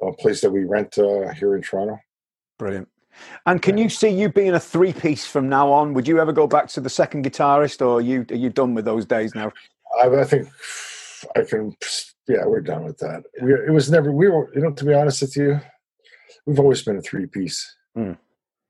[0.01, 1.99] a place that we rent uh, here in Toronto.
[2.59, 2.87] Brilliant.
[3.45, 5.93] And can you see you being a three piece from now on?
[5.93, 8.73] Would you ever go back to the second guitarist, or are you are you done
[8.73, 9.51] with those days now?
[10.01, 10.49] I, I think
[11.35, 11.75] I can.
[12.27, 13.23] Yeah, we're done with that.
[13.41, 14.11] We, it was never.
[14.11, 14.53] We were.
[14.53, 15.59] You know, to be honest with you,
[16.45, 17.75] we've always been a three piece.
[17.97, 18.17] Mm.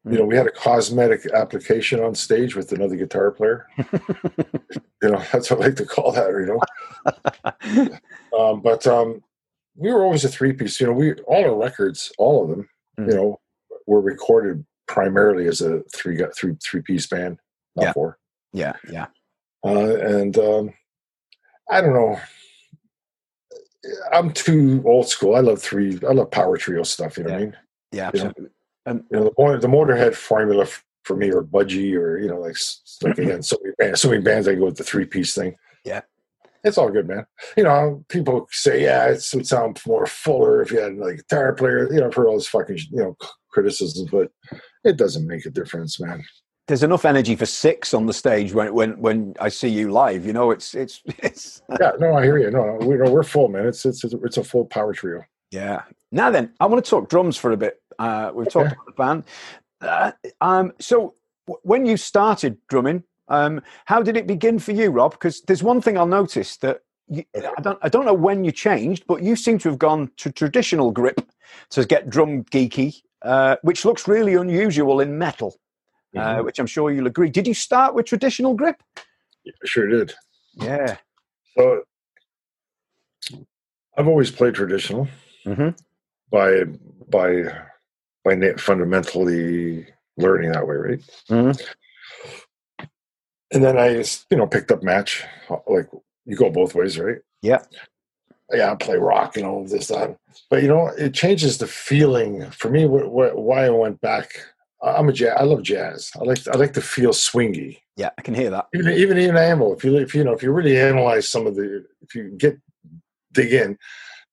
[0.10, 3.68] You know, we had a cosmetic application on stage with another guitar player.
[3.78, 6.30] you know, that's what I like to call that.
[6.30, 7.90] You
[8.32, 9.22] know, um, but um,
[9.76, 10.80] we were always a three piece.
[10.80, 13.10] You know, we all our records, all of them, Mm.
[13.10, 13.40] you know,
[13.88, 17.40] were recorded primarily as a three three three piece band,
[17.76, 17.94] not Yeah.
[17.94, 18.20] four.
[18.54, 19.08] yeah, yeah,
[19.66, 20.74] Uh, and um,
[21.70, 22.20] I don't know.
[24.12, 25.36] I'm too old school.
[25.36, 26.00] I love three.
[26.08, 27.18] I love power trio stuff.
[27.18, 27.58] You know what I mean?
[27.92, 28.26] Yeah, You know?
[28.28, 28.54] absolutely.
[28.86, 32.40] And You know, the the Motorhead formula f- for me, or Budgie, or you know,
[32.40, 32.56] like
[33.04, 34.48] like again, so many bands, so many bands.
[34.48, 35.56] I go with the three piece thing.
[35.86, 36.02] Yeah.
[36.64, 37.26] it's all good, man.
[37.56, 41.14] You know, people say, yeah, it's, it would sound more fuller if you had like
[41.14, 41.92] a guitar player.
[41.94, 43.18] You know, I've heard all this fucking you know
[43.58, 44.30] criticisms, but
[44.84, 46.24] it doesn't make a difference, man.
[46.68, 50.26] there's enough energy for six on the stage when when when I see you live.
[50.28, 52.52] You know, it's it's it's Yeah, no, I hear you.
[52.52, 53.66] No, we, no, we're full, man.
[53.68, 55.24] It's it's it's a full power trio.
[55.52, 55.82] yeah.
[56.12, 57.82] Now then, I want to talk drums for a bit.
[58.00, 58.76] Uh, we've talked Okay.
[58.76, 59.24] about the band.
[59.82, 61.16] Uh, um, so
[61.48, 65.12] w- when you started drumming, um, how did it begin for you, Robb?
[65.12, 68.52] Because there's one thing I'll notice that you, I don't I don't know when you
[68.52, 71.22] changed, but you seem to have gone to traditional grip
[71.72, 75.56] to get drum geeky, uh, which looks really unusual in metal.
[76.16, 76.46] Uh, Mhm.
[76.46, 77.30] which I'm sure you'll agree.
[77.30, 78.82] Did you start with traditional grip?
[79.66, 80.14] sure did.
[80.56, 80.98] Yeah.
[81.58, 81.84] So
[83.98, 85.08] I've always played traditional
[85.46, 85.70] Mm-hmm.
[86.32, 86.64] by
[87.10, 87.44] by
[88.24, 89.86] by fundamentally
[90.18, 91.00] learning that way, right?
[91.30, 92.86] Mm-hmm.
[93.52, 95.24] And then I, you know, picked up match.
[95.68, 95.88] Like
[96.28, 97.18] you go both ways, right?
[97.42, 97.64] Yeah.
[98.54, 100.16] Yeah, I play rock and all of this that,
[100.50, 102.86] but you know, it changes the feeling for me.
[102.86, 104.32] Wh- wh- why I went back.
[104.82, 105.34] I'm a jazz.
[105.38, 106.12] I love jazz.
[106.16, 107.80] I like I like to feel swingy.
[107.98, 108.68] Yeah, I can hear that.
[108.74, 109.74] even even even ammo.
[109.74, 112.58] If you if you know if you really analyze some of the if you get
[113.34, 113.78] dig in,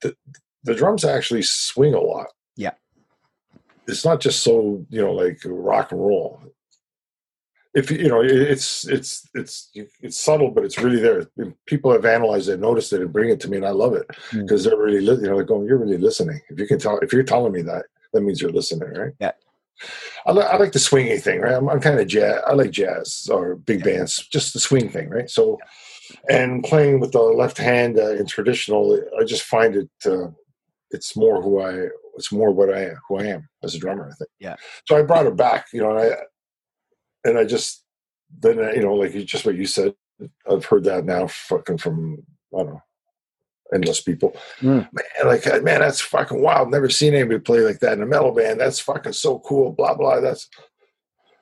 [0.03, 0.15] the
[0.63, 2.27] the drums actually swing a lot.
[2.57, 2.73] Yeah.
[3.89, 6.41] it's not just so you know like rock and roll.
[7.75, 11.27] If you know it's it's it's it's subtle, but it's really there.
[11.67, 14.07] People have analyzed it, noticed it, and bring it to me, and I love it
[14.31, 14.43] Mm.
[14.43, 15.67] because they're really li- you know they're going.
[15.67, 16.41] You're really listening.
[16.51, 19.13] If you can tell, if you're telling me that, that means you're listening, right?
[19.21, 19.33] Yeah.
[20.25, 21.55] I, li- I like the swingy thing, right?
[21.55, 22.41] I'm, I'm kind of jazz.
[22.47, 25.29] I like jazz or big bands, just the swing thing, right?
[25.29, 25.59] So,
[26.31, 29.91] and playing with the left hand uh, in traditional, I just find it.
[30.07, 30.29] Uh,
[30.93, 31.89] it's more who I.
[32.17, 34.09] It's more what I am, who I am as a drummer.
[34.13, 34.31] I think.
[34.39, 34.55] Yeah.
[34.87, 36.17] So I brought it back, you know, and I,
[37.25, 37.85] and I just
[38.41, 39.95] then uh, you know, like just what you said.
[40.49, 42.23] I've heard that now, fucking from
[42.55, 42.83] I don't know,
[43.75, 44.37] endless people.
[44.61, 44.89] Mm.
[44.93, 46.71] Man, like uh, man, that's fucking wild.
[46.71, 48.61] Never seen anybody play like that in a metal band.
[48.61, 49.73] That's fucking so cool.
[49.73, 50.21] Blah blah.
[50.21, 50.49] That's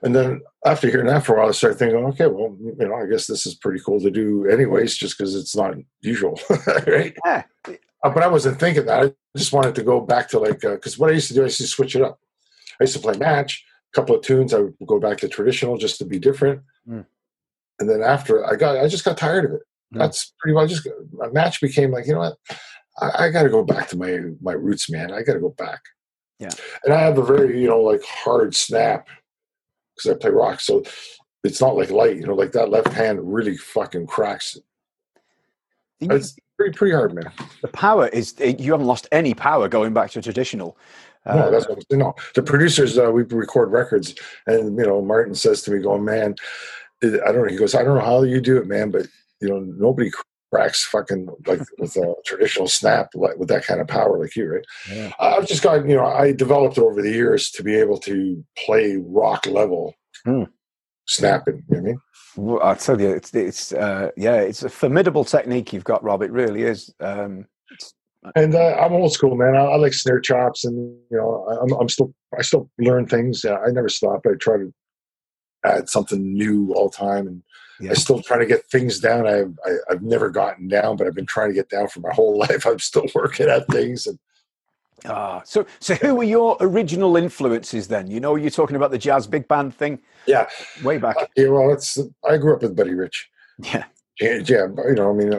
[0.02, 2.94] and then after hearing that for a while, I started thinking, okay, well, you know,
[2.94, 6.40] I guess this is pretty cool to do, anyways, just because it's not usual,
[6.86, 7.16] right?
[7.24, 7.44] Yeah.
[7.68, 9.04] Uh, but I wasn't thinking that.
[9.04, 11.44] I just wanted to go back to like because what I used to do, I
[11.44, 12.18] used to switch it up.
[12.80, 13.64] I used to play match,
[13.94, 14.54] couple of tunes.
[14.54, 16.62] I would go back to traditional just to be different.
[16.88, 17.06] Mm.
[17.78, 19.62] And then after I got, I just got tired of it.
[19.94, 19.98] Mm.
[19.98, 22.36] That's pretty much just a match became like, you know what,
[23.00, 25.12] I, I got to go back to my my roots, man.
[25.12, 25.80] I got to go back.
[26.38, 26.50] Yeah.
[26.84, 29.08] And I have a very you know like hard snap
[29.96, 30.82] because I play rock, so
[31.44, 32.16] it's not like light.
[32.16, 34.56] You know, like that left hand really fucking cracks.
[36.00, 37.30] The, It's pretty pretty hard, man.
[37.60, 40.76] the power is you haven't lost any power going back to traditional.
[41.26, 42.00] Uh, No, that's what I'm saying.
[42.00, 44.14] No, the producers, uh, we record records,
[44.46, 46.34] and you know, Martin says to me, "Going, man,
[47.02, 49.06] I don't know." He goes, "I don't know how you do it, man, but
[49.40, 50.10] you know, nobody
[50.52, 54.52] cracks fucking like with a traditional snap like with that kind of power like you,
[54.52, 55.12] right?" yeah.
[55.20, 58.96] I've just got, you know, I developed over the years to be able to play
[58.98, 60.44] rock level Hmm.
[61.06, 61.64] snapping.
[61.68, 62.00] You know I mean?
[62.36, 66.22] Well, I tell you, it's it's uh, yeah, it's a formidable technique you've got, Robb.
[66.22, 66.92] It really is.
[67.00, 67.46] Um,
[68.36, 69.56] And uh, I'm old school, man.
[69.56, 70.76] I, I like snare chops, and
[71.10, 73.44] you know, I- I'm, I'm still, I still learn things.
[73.44, 74.20] I never stop.
[74.26, 74.72] I try to
[75.64, 77.42] add something new all the time, and
[77.80, 77.90] yeah.
[77.90, 79.26] I still try to get things down.
[79.26, 82.12] I've, I, I've never gotten down, but I've been trying to get down for my
[82.12, 82.64] whole life.
[82.66, 84.18] I'm still working at things, and
[85.04, 88.08] Ah, so so who were your original influences then?
[88.08, 89.98] You know, you're talking about the jazz big band thing.
[90.26, 90.46] Yeah.
[90.84, 91.16] way back.
[91.16, 91.98] uh, yeah, well, it's.
[92.28, 93.28] I grew up with Buddy Rich.
[93.58, 93.84] Yeah,
[94.20, 95.38] Yeah, yeah, you know, I mean, I,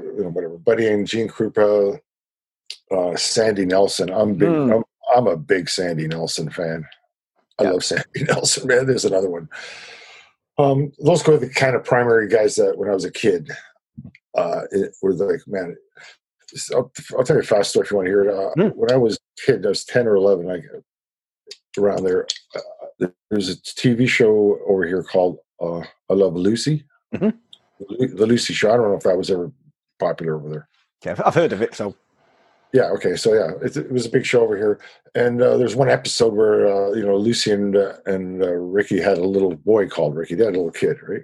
[0.00, 0.58] you know, whatever.
[0.58, 1.98] Buddy and Gene Krupa,
[2.94, 4.10] uh, Sandy Nelson.
[4.10, 4.48] I'm big.
[4.48, 4.72] Hmm.
[4.72, 4.82] I'm,
[5.16, 6.86] I'm a big Sandy Nelson fan.
[7.58, 7.70] I Yeah.
[7.72, 8.86] love Sandy Nelson, man.
[8.86, 9.48] There's another one.
[10.58, 13.50] Um, those were the kind of primary guys that when I was a kid,
[14.36, 15.76] uh, it, were like, man.
[16.72, 18.34] I'll, I'll tell you a fast story if you want to hear it.
[18.34, 18.78] Uh, Hmm.
[18.78, 20.48] When I was a kid, I was ten or eleven.
[20.50, 20.60] I
[21.80, 22.26] around there.
[22.54, 27.34] Uh, there's a TV show over here called uh, "I Love Lucy." Mhm.
[27.80, 28.72] The Lucy Show.
[28.72, 29.50] I don't know if that was ever
[29.98, 30.68] popular over there.
[31.04, 31.74] okay, I've heard of it.
[31.74, 31.96] So
[32.74, 32.90] Yeah.
[32.90, 33.14] Okay.
[33.14, 34.80] So yeah, it, it was a big show over here,
[35.14, 39.00] and uh, there's one episode where uh, you know Lucy and uh, and uh, Ricky
[39.00, 40.34] had a little boy called Ricky.
[40.34, 41.22] They had a little kid, right?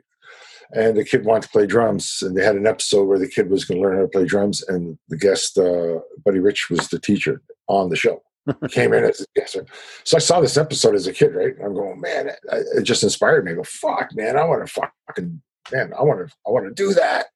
[0.72, 3.50] And the kid wanted to play drums, and they had an episode where the kid
[3.50, 6.88] was going to learn how to play drums, and the guest, uh, Buddy Rich, was
[6.88, 8.22] the teacher on the show.
[8.70, 9.56] Came in as a guest.
[10.04, 11.54] So I saw this episode as a kid, right?
[11.64, 12.38] I'm going, man, it,
[12.76, 13.50] it just inspired me.
[13.50, 16.74] I go, fuck, man, I want to fucking, man, I want to, I want to
[16.74, 17.26] do that.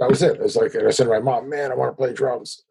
[0.00, 0.36] That was it.
[0.36, 2.64] It was like, and I said to my mom, man, I want to play drums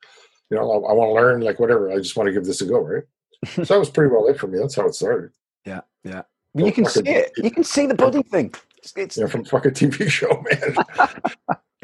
[0.49, 1.91] you know, I, I want to learn, like whatever.
[1.91, 3.03] I just want to give this a go, right?
[3.45, 4.59] so that was pretty well it for me.
[4.59, 5.31] That's how it started.
[5.65, 6.23] Yeah, yeah.
[6.53, 7.31] But you can see it.
[7.37, 8.53] You can see the buddy thing.
[8.77, 10.75] It's, it's yeah, from fucking TV show, man.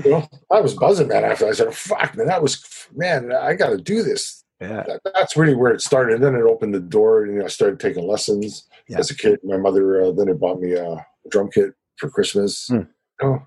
[0.04, 1.23] you know, I was buzzing, man.
[1.23, 5.01] After I said, "Fuck, man, that was man, I got to do this." Yeah, that,
[5.13, 6.15] that's really where it started.
[6.15, 8.99] And then it opened the door, and you know, I started taking lessons yeah.
[8.99, 9.39] as a kid.
[9.43, 12.67] My mother uh, then it bought me a drum kit for Christmas.
[12.67, 12.82] Hmm.
[13.21, 13.39] Oh,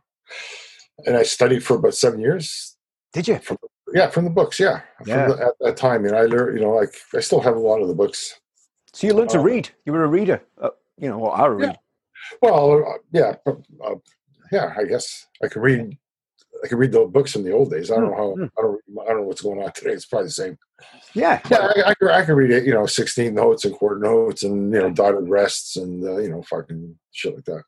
[1.07, 2.77] and I studied for about seven years.
[3.13, 3.39] Did you?
[3.39, 3.57] From,
[3.95, 4.59] yeah, from the books.
[4.59, 5.29] Yeah, yeah.
[5.29, 6.59] The, at that time, you know, I learned.
[6.59, 8.39] You know, like I still have a lot of the books.
[8.93, 9.71] So you learned to uh, read.
[9.85, 10.43] You were a reader.
[10.61, 11.71] Uh, you know, well, I read.
[11.71, 11.77] Yeah.
[12.43, 13.35] Well, uh, yeah,
[13.85, 13.95] uh,
[14.51, 14.75] yeah.
[14.77, 15.97] I guess I can read.
[16.65, 17.91] I can read the books in the old days.
[17.91, 18.35] I don't know how.
[18.35, 18.59] Mm-hmm.
[18.59, 18.81] I don't.
[19.03, 19.93] I don't know what's going on today.
[19.93, 20.59] It's probably the same.
[21.15, 21.71] Yeah, yeah.
[21.77, 22.65] I, I, I can read it.
[22.65, 26.31] You know, sixteen notes and quarter notes, and you know, dotted rests, and uh, you
[26.31, 27.63] know, fucking shit like that.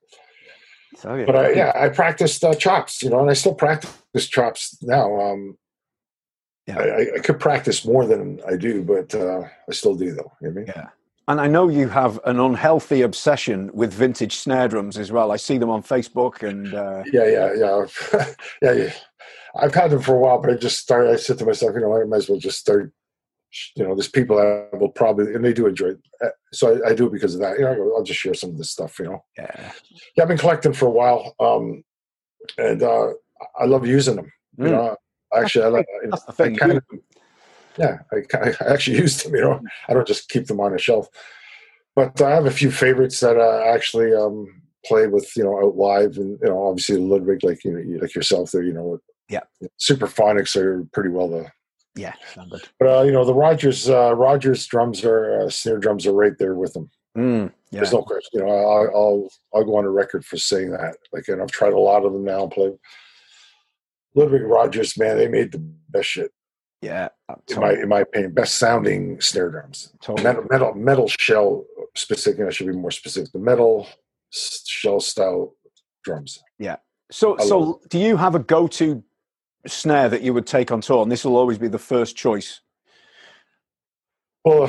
[0.96, 1.24] So, yeah.
[1.24, 3.02] But I, yeah, I practiced uh, chops.
[3.02, 5.20] You know, and I still practice chops now.
[5.20, 5.56] Um,
[6.76, 10.33] yeah, I, I, could practice more than I do, but uh, I still do, though.
[10.40, 10.66] You know I mean?
[10.68, 10.88] Yeah.
[11.28, 15.30] And I know you have an unhealthy obsession with vintage snare drums as well.
[15.30, 17.04] I see them on Facebook and uh...
[17.12, 17.87] yeah, yeah, yeah,
[18.62, 18.92] yeah, yeah.
[19.54, 21.12] I've had them for a while, but I just started.
[21.12, 22.92] I said to myself, you know, I might as well just start.
[23.76, 26.00] You know, there's people that will probably, and they do enjoy it.
[26.24, 27.59] Uh, so I, I do it because of that.
[27.59, 28.98] You know, I'll just share some of this stuff.
[28.98, 29.72] You know, yeah.
[30.16, 31.83] Yeah, I've been collecting for a while, um,
[32.59, 33.09] and uh,
[33.59, 34.33] I love using them.
[34.56, 34.70] You mm.
[34.70, 34.96] know,
[35.34, 35.86] actually, I, like,
[36.38, 36.84] I kind of
[37.76, 39.34] yeah, I, I actually use them.
[39.34, 41.08] You know, I don't just keep them on a shelf.
[41.96, 44.46] But I have a few favorites that I actually um,
[44.86, 48.14] play with, you know, out live, and you know, obviously Ludwig, like you know, like
[48.14, 49.40] yourself, there, you know, yeah,
[49.78, 51.50] Supraphonics are pretty well the
[51.96, 52.14] yeah,
[52.78, 56.36] but uh, you know, the Rogers uh, Rogers drums are uh, snare drums are right
[56.38, 56.88] there with them.
[57.18, 57.80] Mm, yeah.
[57.80, 58.40] There's no question.
[58.40, 60.96] You know, I'll, I'll I'll go on a record for saying that.
[61.12, 62.44] Like, and I've tried a lot of them now.
[62.44, 62.70] And play
[64.14, 66.33] Ludwig Rogers, man, they made the best shit.
[66.83, 67.09] Yeah,
[67.46, 67.55] totally.
[67.55, 69.92] in my in my opinion, best sounding snare drums.
[70.03, 70.25] Totally.
[70.25, 72.46] Metal, metal metal shell specific.
[72.46, 73.33] I should be more specific.
[73.33, 73.87] The metal
[74.31, 75.55] shell style
[76.05, 76.42] drums.
[76.59, 76.77] Yeah.
[77.11, 79.03] So I so do you have a go to
[79.66, 81.03] snare that you would take on tour?
[81.03, 82.61] And this will always be the first choice.
[84.44, 84.68] Well,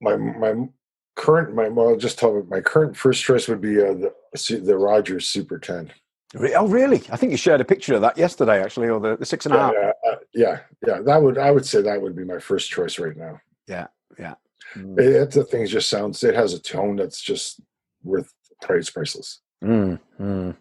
[0.00, 0.68] my my
[1.14, 4.12] current my well, I'll just tell you, my current first choice would be uh, the
[4.58, 5.92] the Rogers Super Ten.
[6.36, 7.02] Oh, really?
[7.10, 9.54] I think you shared a picture of that yesterday, actually, or the, the six and
[9.54, 9.72] a yeah.
[9.72, 11.00] Yeah, uh, yeah, yeah.
[11.00, 13.40] That would I would say that would be my first choice right now.
[13.68, 13.86] Yeah,
[14.18, 14.34] yeah.
[14.74, 14.98] Mm.
[14.98, 16.24] It, it, the thing just sounds.
[16.24, 17.60] It has a tone that's just
[18.02, 18.32] worth
[18.62, 19.40] price priceless.
[19.62, 20.56] Mm, mm.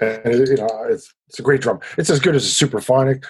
[0.00, 1.80] And it, you know, it's it's a great drum.
[1.98, 3.24] It's as good as a Supraphonic.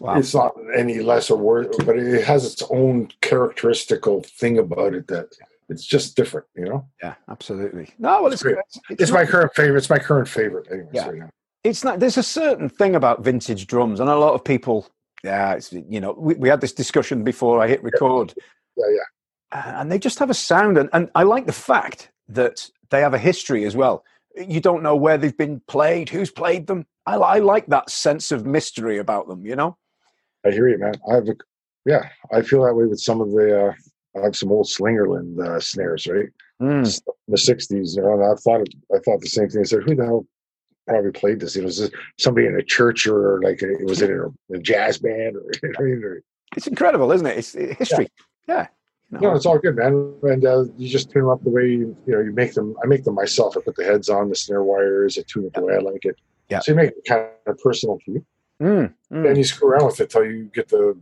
[0.00, 0.18] Wow.
[0.18, 5.06] It's not any less or worse, but it has its own characteristical thing about it
[5.06, 5.28] that
[5.68, 6.88] it's just different, you know.
[7.02, 7.92] Yeah, absolutely.
[7.98, 9.78] No, well, it's it's, it's, it's my current favorite.
[9.78, 11.08] It's my current favorite, anyways, yeah.
[11.08, 11.30] right now.
[11.64, 11.98] It's not.
[11.98, 14.88] There's a certain thing about vintage drums, and a lot of people.
[15.24, 18.34] Yeah, it's you know we, we had this discussion before I hit record.
[18.76, 19.58] Yeah, yeah.
[19.58, 23.00] Uh, and they just have a sound, and, and I like the fact that they
[23.00, 24.04] have a history as well.
[24.36, 26.86] You don't know where they've been played, who's played them.
[27.06, 29.44] I, I like that sense of mystery about them.
[29.44, 29.76] You know.
[30.44, 30.94] I hear you, man.
[31.10, 31.34] I have a,
[31.84, 33.72] yeah, I feel that way with some of the uh,
[34.16, 36.28] I have some old Slingerland uh, snares, right?
[36.60, 37.00] Mm.
[37.28, 39.60] The '60s, you know, and I thought I thought the same thing.
[39.60, 40.26] I said, "Who the hell
[40.86, 41.54] probably played this?
[41.54, 44.54] You know, was this somebody in a church or like a, was it in a,
[44.54, 45.36] a jazz band?
[45.36, 46.22] Or, or,
[46.56, 47.38] it's incredible, isn't it?
[47.38, 48.08] It's history.
[48.48, 48.54] Yeah.
[48.54, 48.66] yeah.
[49.10, 49.20] No.
[49.20, 50.14] no, it's all good, man.
[50.22, 52.74] And uh, you just tune them up the way you, you know you make them.
[52.82, 53.56] I make them myself.
[53.56, 55.16] I put the heads on the snare wires.
[55.16, 56.16] I tune it the way I like it.
[56.48, 56.60] Yeah.
[56.60, 58.26] So you make it kind of personal to you.
[58.60, 59.28] Mm, mm.
[59.28, 60.98] And you screw around with it till you get the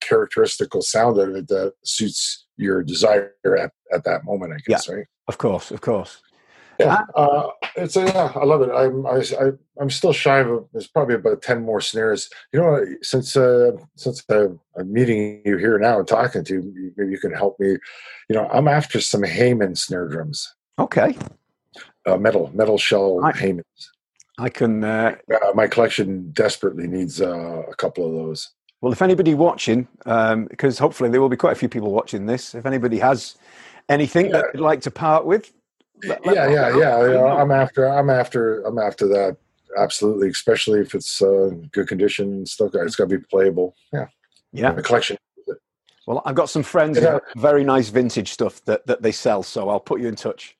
[0.00, 4.88] characteristical sound out of it that suits your desire at, at that moment, I guess,
[4.88, 5.06] yeah, right?
[5.28, 6.22] Of course, of course.
[6.80, 8.70] Yeah, uh, it's a, yeah, I love it.
[8.70, 10.66] I'm I, I, am still shy of.
[10.72, 12.30] There's probably about ten more snares.
[12.52, 17.10] You know, since uh, since I'm meeting you here now and talking to you, maybe
[17.10, 17.76] you can help me.
[18.28, 20.54] You know, I'm after some Hayman snare drums.
[20.78, 21.16] Okay.
[22.06, 23.88] Uh, metal metal shell I, Haymans.
[24.38, 24.82] I can.
[24.82, 28.50] Uh, uh, my collection desperately needs uh, a couple of those.
[28.80, 32.26] Well, if anybody watching, um, because hopefully there will be quite a few people watching
[32.26, 33.36] this, if anybody has
[33.88, 34.32] anything yeah.
[34.32, 35.52] that they'd like to part with,
[36.04, 37.34] let, let yeah, yeah, yeah, yeah.
[37.34, 39.36] I'm after, I'm after, I'm after that.
[39.78, 42.70] Absolutely, especially if it's uh, good condition stuff.
[42.74, 43.76] It's got to be playable.
[43.92, 44.06] Yeah,
[44.52, 44.72] yeah.
[44.72, 45.16] The collection.
[46.06, 47.20] Well, I've got some friends yeah.
[47.36, 50.56] very nice vintage stuff that, that they sell, so I'll put you in touch.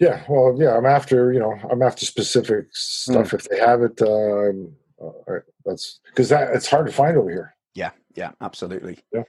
[0.00, 3.30] Yeah, well, yeah, I'm after you know I'm after specific stuff.
[3.30, 3.34] Mm.
[3.34, 7.56] If they have it, um, uh, that's because that it's hard to find over here.
[7.74, 8.98] Yeah, yeah, absolutely.
[9.12, 9.24] Yeah.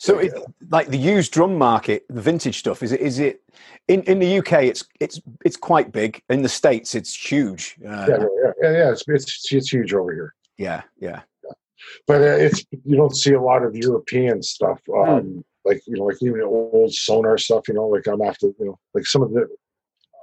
[0.00, 0.32] So, it,
[0.70, 3.00] like the used drum market, the vintage stuff, is it?
[3.00, 3.42] Is it
[3.86, 4.64] in, in the UK?
[4.64, 6.22] It's it's it's quite big.
[6.30, 7.76] In the states, it's huge.
[7.86, 8.92] Uh, yeah, yeah, yeah, yeah.
[8.92, 10.34] It's, it's it's huge over here.
[10.56, 11.20] Yeah, yeah.
[11.44, 11.50] yeah.
[12.06, 14.80] But uh, it's you don't see a lot of European stuff.
[14.86, 15.10] Hmm.
[15.10, 15.42] Um, mm.
[15.66, 17.68] like you know, like even old Sonor stuff.
[17.68, 19.48] You know, like I'm after you know, like some of the.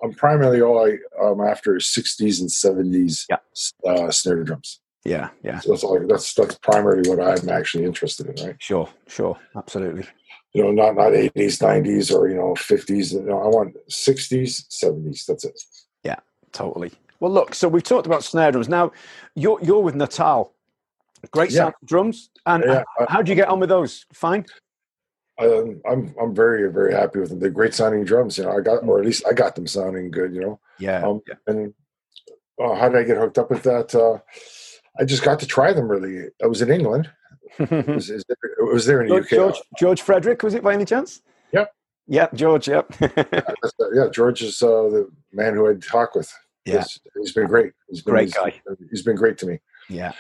[0.04, 3.38] I'm primarily all I, I'm after is 60s and 70s Yeah.
[3.84, 4.80] uh, snare drums.
[5.08, 8.56] Yeah, yeah, So that's all, that's that's primarily what I'm actually interested in, right?
[8.60, 10.06] sure, sure, absolutely.
[10.54, 13.14] You know, not not 80s, 90s, or you know, 50s.
[13.14, 15.26] You know, I want 60s, 70s.
[15.26, 15.58] That's it.
[16.04, 16.20] Yeah,
[16.52, 16.92] totally.
[17.22, 17.56] Well, look.
[17.56, 18.68] So we've talked about snare drums.
[18.68, 18.92] Now,
[19.34, 20.52] you're you're with Natal.
[21.32, 21.58] Great Yeah.
[21.58, 22.30] sound drums.
[22.46, 24.06] And Yeah, I- how do you get on with those?
[24.12, 24.46] Fine.
[25.40, 27.40] Um, I'm I'm very very happy with them.
[27.40, 28.38] They're great sounding drums.
[28.38, 30.34] You know, I got or at least I got them sounding good.
[30.34, 31.00] You know, Yeah.
[31.08, 31.74] Um, and
[32.62, 33.94] uh, how did I get hooked up with that?
[33.96, 34.18] Uh,
[35.00, 35.88] I just got to try them.
[35.88, 37.10] Really, I was in England.
[37.60, 37.94] It yeah.
[37.94, 38.12] was,
[38.60, 39.30] was there in the George, UK.
[39.32, 41.22] George George Frederick was it by any chance?
[41.54, 41.72] Yep.
[42.08, 42.34] Yep.
[42.34, 42.68] George.
[42.68, 42.94] Yep.
[43.94, 46.32] Yeah, George is uh, the man who I talk with.
[46.66, 46.74] Yeah.
[46.76, 47.72] He's- he's been great.
[47.90, 48.62] He's been, Great he's- guy.
[48.92, 49.60] He's been great to me.
[49.90, 50.12] yeah.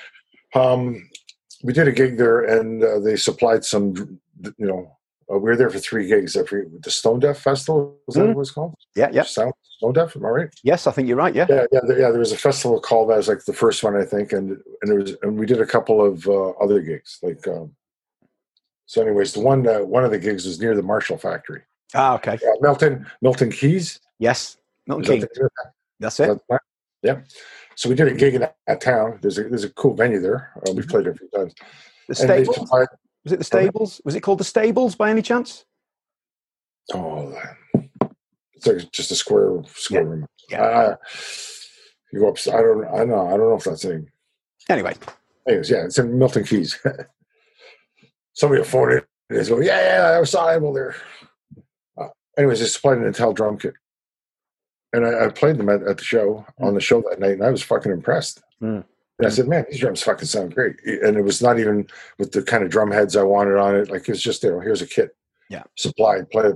[0.55, 1.09] Um,
[1.63, 4.19] we did a gig there, and uh, they supplied some.
[4.57, 4.96] You know,
[5.31, 6.35] uh, we were there for three gigs.
[6.35, 8.33] Every the Stone Deaf Festival was that Mhm.
[8.35, 8.75] what it's called?
[8.95, 9.09] Yeah.
[9.11, 9.23] Yeah.
[9.23, 10.15] Sound Stone Deaf.
[10.15, 10.49] Am I right?
[10.63, 11.35] Yes, I think you're right.
[11.35, 11.45] Yeah.
[11.49, 12.09] Yeah, yeah, there, yeah.
[12.11, 14.85] There was a festival called that was like the first one, I think, and and
[14.91, 17.19] there was and we did a couple of uh, other gigs.
[17.21, 17.75] Like, um,
[18.85, 21.61] so, anyways, the one uh, one of the gigs was near the Marshall Factory,
[21.93, 22.15] Ah.
[22.15, 22.37] Okay.
[22.41, 23.99] yeah, Milton Milton Keynes.
[24.19, 24.57] Yes.
[24.87, 25.49] Milton Is that
[25.99, 26.39] That's it.
[26.49, 26.61] that-
[27.03, 27.19] yeah.
[27.75, 29.19] So we did a gig in that, that town.
[29.21, 30.51] There's a there's a cool venue there.
[30.65, 31.53] Uh, we've played it a few times.
[32.07, 32.55] The And they stables.
[32.55, 32.87] supplied.
[33.27, 33.99] Was it the stables?
[34.05, 35.65] Was it called the stables by any chance?
[36.93, 37.37] Oh,
[38.53, 40.25] it's like just a square square room.
[40.49, 40.63] Yeah.
[40.63, 40.95] Uh,
[42.13, 42.37] you go up.
[42.47, 42.85] I don't.
[42.85, 43.27] I know.
[43.27, 44.01] I don't know if that's a
[44.69, 44.95] Anyway.
[45.45, 46.79] Anyways, yeah, it's in Milton Keynes.
[48.33, 50.95] Somebody phone in they go, yeah, yeah, I was liable there.
[51.97, 52.07] Uh,
[52.37, 53.73] anyways, they supplied a Natal drum kit.
[54.93, 57.43] And I, I played them at, at the show, on the show that night, and
[57.43, 58.41] I was fucking impressed.
[58.61, 58.85] Mm.
[59.17, 60.75] And I said, man, these drums fucking sound great.
[60.85, 61.87] And it was not even
[62.19, 63.89] with the kind of drum heads I wanted on it.
[63.89, 65.15] Like, it was just, you know, here's a kit.
[65.49, 65.63] Yeah.
[65.75, 66.55] Supplied, played.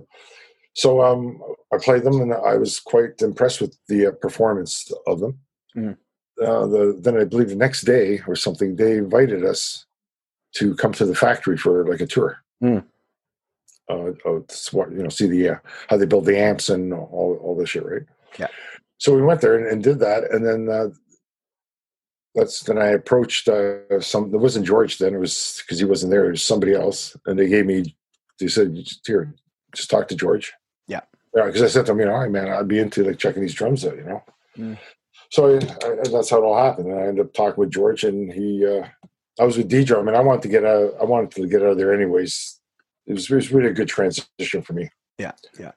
[0.73, 1.41] So um,
[1.73, 5.39] I played them, and I was quite impressed with the uh, performance of them.
[5.75, 5.97] Mm.
[6.41, 9.85] Uh, the, then I believe the next day or something, they invited us
[10.55, 12.43] to come to the factory for like a tour.
[12.63, 12.85] Mm.
[13.89, 15.55] Uh, oh, what you know, see the uh,
[15.89, 18.03] how they build the amps and all all this shit, right?
[18.39, 18.47] Yeah.
[18.97, 20.89] So we went there and, and did that, and then uh,
[22.35, 24.33] that's then I approached uh, some.
[24.33, 26.27] It wasn't George then; it was because he wasn't there.
[26.27, 27.95] It was somebody else, and they gave me.
[28.39, 29.33] They said, "Here,
[29.75, 30.53] just talk to George."
[30.87, 31.01] Yeah.
[31.35, 33.41] Yeah, because I said to him, you know, hey man, I'd be into like checking
[33.41, 34.23] these drums out, you know.
[34.57, 34.77] Mm.
[35.29, 36.87] So I, I, that's how it all happened.
[36.87, 38.85] And I ended up talking with George, and he, uh,
[39.39, 40.93] I was with ddrum, and I wanted to get out.
[40.99, 42.59] I wanted to get out of there anyways.
[43.07, 44.89] It was, it was really a good transition for me.
[45.17, 45.31] Yeah.
[45.57, 45.71] Yeah.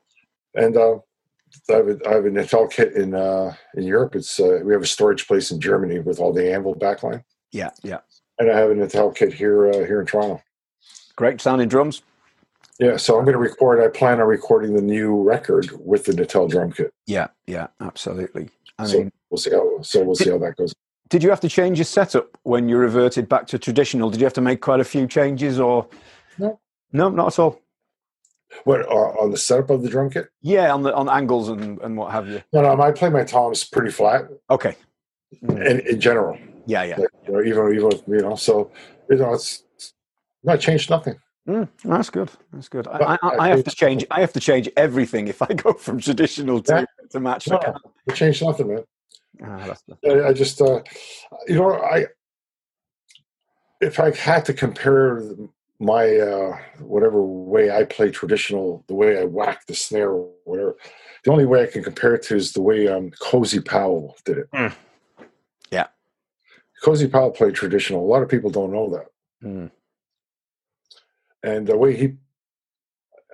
[0.55, 0.99] And uh,
[1.71, 4.15] I have a, I have a Natal kit in uh, in Europe.
[4.17, 7.71] It's uh, we have a storage place in Germany with all the Anvil backline, Yeah.
[7.83, 7.99] Yeah.
[8.39, 10.43] and I have a Natal kit here uh, here in Toronto.
[11.17, 12.03] Great sounding drums.
[12.81, 13.81] Yeah, so I'm going to record.
[13.81, 16.93] I plan on recording the new record with the Natal drum kit.
[17.07, 17.29] Yeah.
[17.47, 17.69] Yeah.
[17.81, 18.51] Absolutely.
[18.81, 19.81] I so mean, we'll see how.
[19.83, 20.75] So we'll see how that goes.
[21.09, 24.11] did you have to change your setup when you reverted back to traditional?
[24.11, 25.87] Did you have to make quite a few changes or?
[26.37, 26.59] No.
[26.93, 27.61] No, not at all.
[28.65, 30.29] What uh, on the setup of the drum kit?
[30.41, 32.43] Yeah, on the on angles and, and what have you.
[32.53, 32.81] No, no.
[32.81, 34.77] I play my toms pretty flat Okay.
[35.43, 35.67] Mm.
[35.67, 36.39] in, in general.
[36.67, 36.97] Yeah, yeah.
[36.99, 38.71] Like, you know, even even you know, so
[39.11, 39.93] you know, it's, it's
[40.45, 41.17] not changed nothing.
[41.49, 42.31] Mm, that's good.
[42.53, 42.87] That's good.
[42.89, 44.07] I, I, I I have to change.
[44.11, 46.85] I have to change everything if I go from traditional to, Yeah.
[47.11, 47.77] to match No, the cat.
[48.07, 48.85] it changed nothing, man.
[49.43, 49.75] Ah,
[50.09, 50.81] I, I just, uh,
[51.49, 52.07] you know, I
[53.81, 55.23] if I had to compare
[55.81, 60.77] my uh, whatever way I play traditional, the way I whack the snare or whatever,
[61.25, 64.39] the only way I can compare it to is the way um, Cozy Powell did
[64.39, 64.51] it.
[64.53, 64.75] Mm.
[65.70, 65.87] Yeah.
[66.83, 68.05] Cozy Powell played traditional.
[68.05, 69.07] A lot of people don't know that.
[69.47, 69.70] mm,
[71.43, 72.14] and the way he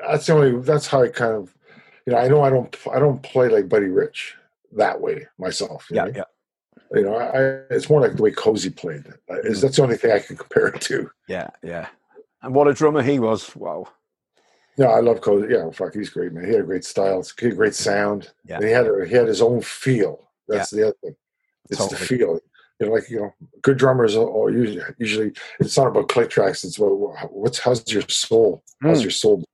[0.08, 1.54] that's the only that's how i kind of
[2.06, 4.34] you know i know i don't i don't play like buddy rich
[4.72, 6.24] that way myself yeah, know, yeah,
[6.94, 9.96] you know I, it's more like the way cozy played Uh, is that's the only
[9.96, 11.88] thing i can compare it to yeah, yeah.
[12.42, 13.54] And what a drummer he was!
[13.56, 13.86] Wow.
[14.78, 17.44] Yeah, i love cozy yeah fuck he's great man he had a great style he
[17.46, 18.56] had a great sound Yeah.
[18.56, 21.16] and he had a, he had his own feel that's the other thing
[21.68, 22.38] it's the feel
[22.78, 26.64] you know like you know good drummers are, usually usually it's not about click tracks
[26.64, 26.94] it's about
[27.30, 29.02] what's how's your soul how's Mm.
[29.02, 29.44] your soul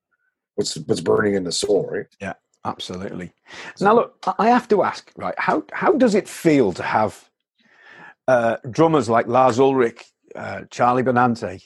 [0.55, 2.35] what's what's burning in the soul right Yeah,
[2.65, 3.33] Absolutely.
[3.81, 5.35] Now, look, I- have to ask, right?
[5.39, 7.31] How how does it feel to have
[8.29, 10.05] uh, drummers like Lars Ulrich,
[10.37, 11.63] uh, Charlie Benante,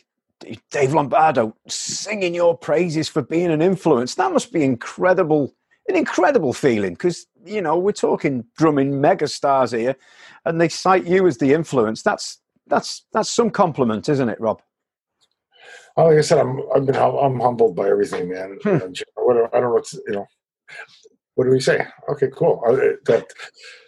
[0.71, 4.15] Dave Lombardo singing your praises for being an influence?
[4.15, 5.55] That must be incredible,
[5.89, 9.97] an incredible feeling because you know we're talking drumming megastars here,
[10.45, 12.03] and they cite you as the influence.
[12.03, 14.63] That's that's that's some compliment, isn't it, Robb?
[15.97, 18.59] Oh, like I said, I'm I've been, I'm humbled by everything, man.
[18.63, 18.69] Hmm.
[18.69, 20.27] And, what do- I don't know what to, you know.
[21.41, 21.87] What do we say?
[22.11, 22.63] Okay, cool.
[22.67, 23.25] Uh, That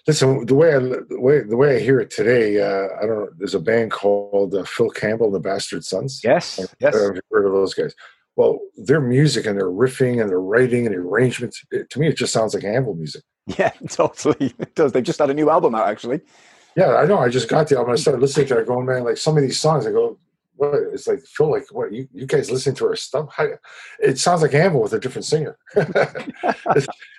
[0.06, 3.18] listen, the way I the way the way I hear it today, uh, I don't
[3.20, 3.28] know.
[3.36, 6.22] There's a band called uh, Phil Campbell and the Bastard Sons.
[6.24, 6.94] Yes, I yes.
[6.94, 7.94] don't know if you've heard of those guys.
[8.36, 12.08] Well, their music and their riffing and their writing and the arrangements, it, to me,
[12.08, 13.22] it just sounds like Anvil music.
[13.58, 14.54] Yeah, totally.
[14.58, 14.92] It does.
[14.92, 16.22] They've just had a new album out, actually.
[16.74, 17.18] Yeah, I know.
[17.18, 17.92] I just got the album.
[17.92, 20.16] I started listening to it, going, man, like some of these songs, I go,
[20.54, 20.74] what?
[20.92, 21.92] It's like, feel like, what?
[21.92, 23.28] You, you guys listen to our stuff?
[23.36, 23.48] How,
[24.00, 25.56] it sounds like Anvil with a different singer.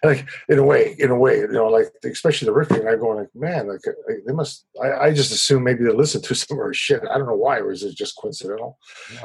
[0.03, 2.85] Like, in a way, in a way, you know, like, especially the riffing.
[2.85, 3.79] I'm going, like, man, like,
[4.27, 7.03] they must, I, I just assume maybe they listen to some of our shit.
[7.09, 8.77] I don't know why, or is it just coincidental?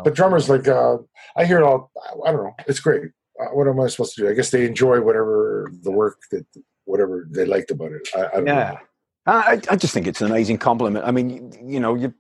[0.05, 0.99] But drummers, like, uh,
[1.37, 1.91] I hear it all,
[2.25, 2.55] I don't know.
[2.69, 3.11] It's great.
[3.41, 4.29] Uh, what am I supposed to do?
[4.29, 6.47] I guess they enjoy whatever the work that,
[6.85, 8.09] whatever they liked about it.
[8.17, 8.79] I, I don't yeah.
[9.27, 11.05] I, I just think it's an amazing compliment.
[11.05, 12.15] I mean, you, you know, you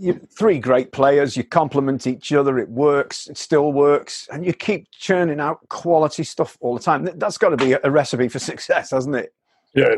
[0.00, 1.36] you three great players.
[1.36, 2.58] You complement each other.
[2.58, 3.26] It works.
[3.28, 7.04] It still works, and you keep churning out quality stuff all the time.
[7.04, 9.34] That- That's got to be a, recipe for success, hasn't it?
[9.74, 9.96] Yeah,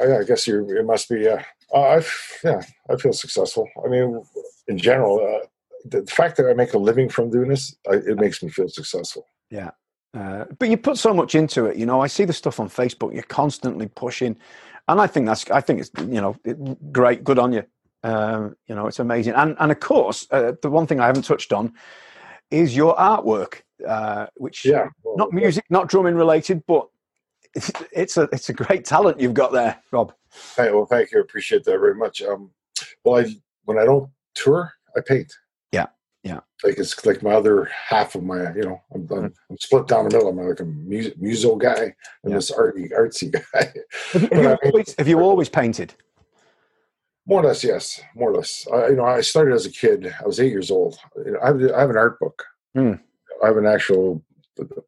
[0.00, 0.68] I, I guess you.
[0.76, 1.20] It must be.
[1.20, 1.44] Yeah,
[1.74, 2.02] uh, I.
[2.44, 3.68] Yeah, I feel successful.
[3.84, 4.22] I mean,
[4.68, 5.46] in general, uh,
[5.84, 8.68] the fact that I make a living from doing this, I, it makes me feel
[8.68, 9.28] successful.
[10.14, 11.76] Uh, but you put so much into it.
[11.76, 13.14] You know, I see the stuff on Facebook.
[13.14, 14.36] You're constantly pushing,
[14.88, 15.50] and I think that's.
[15.50, 16.36] I think it's you know
[16.90, 17.24] great.
[17.24, 17.64] Good on you.
[18.02, 19.34] Um, you know, it's amazing.
[19.34, 21.72] And and of course, uh, the one thing I haven't touched on
[22.50, 26.88] is your artwork, uh, which Yeah, well, not music, not drumming related, but
[27.54, 30.12] it's, it's a it's a great talent you've got there, Robb.
[30.56, 31.18] Hey, well, thank you.
[31.18, 32.22] I appreciate that very much.
[32.22, 32.50] Um,
[33.04, 33.34] well, I
[33.64, 35.32] when I don't tour, I paint.
[35.70, 35.86] Yeah,
[36.24, 36.40] yeah.
[36.64, 40.08] Like it's like my other half of my, you know, I'm, I'm, I'm split down
[40.08, 40.28] the middle.
[40.28, 41.94] I'm like a mu- muso guy
[42.24, 42.34] and Yeah.
[42.36, 43.72] this arty artsy guy.
[44.12, 45.94] Have you, have you always, have you always painted?
[47.26, 48.00] More or less, yes.
[48.14, 48.66] More or less.
[48.72, 50.12] I, you know, I started as a kid.
[50.20, 50.98] I was eight years old.
[51.42, 52.44] I, have, I have an art book.
[52.74, 52.94] Hmm.
[53.42, 54.24] I have an actual.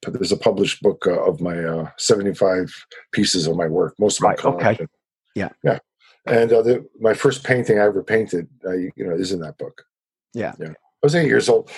[0.06, 2.72] There's a published book uh, of my uh, 75
[3.12, 3.94] pieces of my work.
[3.98, 4.86] Most of my Right, okay.
[5.34, 5.48] Yeah.
[5.62, 5.78] yeah.
[6.26, 9.58] And uh, the, my first painting I ever painted, uh, you know, is in that
[9.58, 9.84] book.
[10.32, 10.52] Yeah.
[10.58, 10.70] yeah.
[10.70, 11.70] I was eight years old.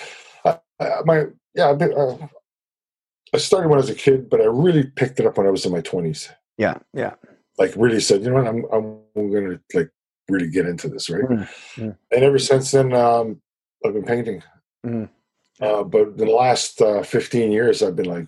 [0.45, 2.27] I, I, my yeah, been, uh,
[3.33, 5.49] I started when I was a kid, but I really picked it up when I
[5.49, 6.29] was in my 20s.
[6.57, 7.15] Yeah, yeah.
[7.57, 9.89] Like really said, you know what, I'm I'm going to like
[10.29, 11.23] really get into this, right?
[11.23, 11.97] Mm, mm.
[12.11, 13.41] and ever since then um,
[13.85, 14.43] i've been painting
[14.85, 15.09] Mm.
[15.59, 18.27] uh, but in the last uh, 15 years i've been like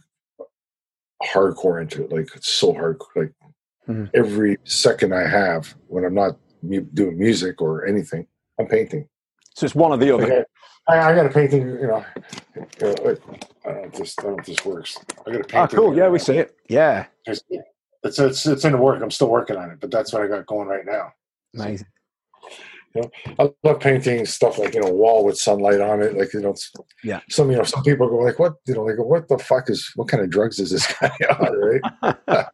[1.24, 3.32] hardcore into it like it's so hard like
[3.88, 4.10] Mhm.
[4.14, 8.26] every second i have when i'm not mu- doing music or anything
[8.60, 9.08] i'm painting
[9.56, 10.28] So it's one or the other.
[10.28, 10.46] Like,
[10.88, 12.06] I, I got a painting you know
[12.82, 13.22] uh, like,
[13.66, 14.98] I, don't know if this, I don't know if this works
[15.28, 15.60] i got a painting.
[15.80, 15.98] Oh, cool.
[15.98, 16.56] Yeah, we see it.
[16.68, 17.44] Yeah, it's
[18.04, 20.46] it's it's in the work i'm still working on it but that's what i got
[20.46, 21.12] going right now
[21.56, 21.88] amazing.
[23.40, 26.18] I love painting stuff like you know wall with sunlight on it.
[26.18, 26.56] Like you know,
[27.04, 27.22] Yeah.
[27.30, 29.92] Some you know some people go like, what you know, like what the fuck is
[29.96, 31.82] what kind of drugs is this guy on?
[32.04, 32.48] Right?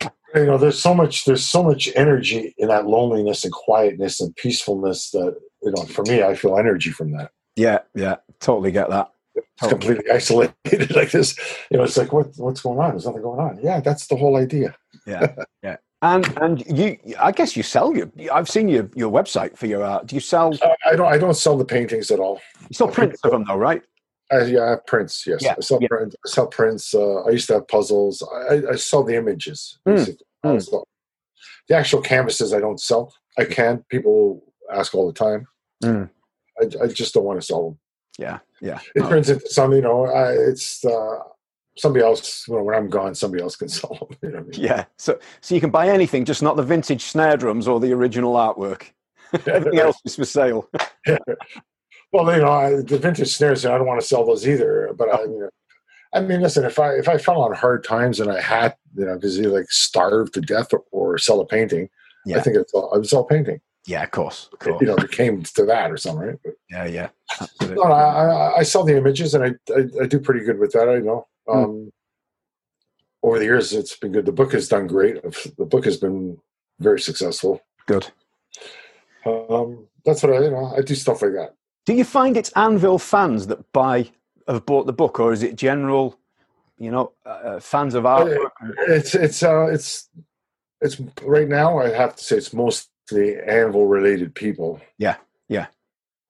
[0.34, 4.34] you know, there's so much there's so much energy in that loneliness and quietness and
[4.36, 5.82] peacefulness that you know.
[5.84, 7.30] For me, I feel energy from that.
[7.56, 8.16] Yeah, yeah.
[8.40, 9.10] Totally get that.
[9.34, 9.78] It's Totally.
[9.78, 11.38] completely isolated like this.
[11.70, 12.90] You know, it's like what what's going on?
[12.90, 13.58] There's nothing going on.
[13.62, 14.74] Yeah, that's the whole idea.
[15.06, 15.76] Yeah, yeah.
[16.06, 18.08] And and you, I guess you sell your.
[18.32, 20.06] I've seen your your website for your art.
[20.06, 20.52] Do you sell?
[20.54, 22.40] You I, don't I don't sell the paintings at all.
[22.68, 23.82] You sell prints of them though, right?
[24.30, 25.24] I, yeah, I have prints.
[25.26, 25.88] Yes, Yeah, I sell yeah.
[25.88, 26.16] prints.
[26.24, 26.94] I sell prints.
[26.94, 28.22] Uh, I used to have puzzles.
[28.50, 29.78] I, I- sell the images.
[29.86, 30.26] Mm, basically.
[30.44, 30.62] Mm.
[30.62, 30.88] sell-
[31.68, 33.12] The actual canvases I don't sell.
[33.38, 33.84] I can.
[33.88, 34.42] People
[34.72, 35.46] ask all the time.
[35.84, 36.10] Mm.
[36.60, 37.78] I, I just don't want to sell them.
[38.18, 38.78] Yeah, yeah.
[38.94, 39.76] It turns into something.
[39.76, 41.18] You know, I, it's uh,
[41.78, 42.46] somebody else.
[42.48, 44.18] You know, when I'm gone, somebody else can sell them.
[44.22, 44.50] You know I mean?
[44.54, 44.84] Yeah.
[44.98, 48.34] So so you can buy anything, just not the vintage snare drums or the original
[48.34, 48.90] artwork.
[49.46, 50.68] Everything else is for sale.
[51.06, 51.18] yeah.
[52.12, 53.66] Well, you know, I, the vintage snares.
[53.66, 54.94] I don't want to sell those either.
[54.96, 55.48] But I mean,
[56.14, 56.64] I mean, listen.
[56.64, 59.48] If I if I fell on hard times and I had, you know, because you
[59.48, 61.88] like starved to death or, or sell a painting,
[62.24, 62.38] Yeah.
[62.38, 63.60] I think it's all, I would sell painting.
[63.86, 64.80] Yeah, of course, of course.
[64.80, 66.38] You know, it came to that or something, right?
[66.44, 67.08] But, Yeah, yeah.
[67.40, 67.76] no, Absolutely.
[67.76, 70.88] no, I, I, sell the images and I, I I do pretty good with that.
[70.88, 71.28] I know.
[71.46, 71.56] Hmm.
[71.56, 71.92] Um,
[73.22, 74.26] Over the years, it's been good.
[74.26, 75.22] The book has done great.
[75.22, 76.38] The book has been
[76.80, 77.60] very successful.
[77.86, 78.10] Good.
[79.24, 81.54] Um, that's what I, you know, I do stuff like that.
[81.84, 84.10] Do you find it's Anvil fans that buy
[84.48, 86.18] have bought the book, or is it general,
[86.78, 88.50] you know, uh, fans of artwork?
[88.88, 90.08] It's it's uh it's
[90.80, 91.78] it's right now.
[91.78, 92.52] I have to say it's
[93.10, 94.80] mostly Anvil related people.
[94.98, 95.16] Yeah,
[95.48, 95.66] yeah.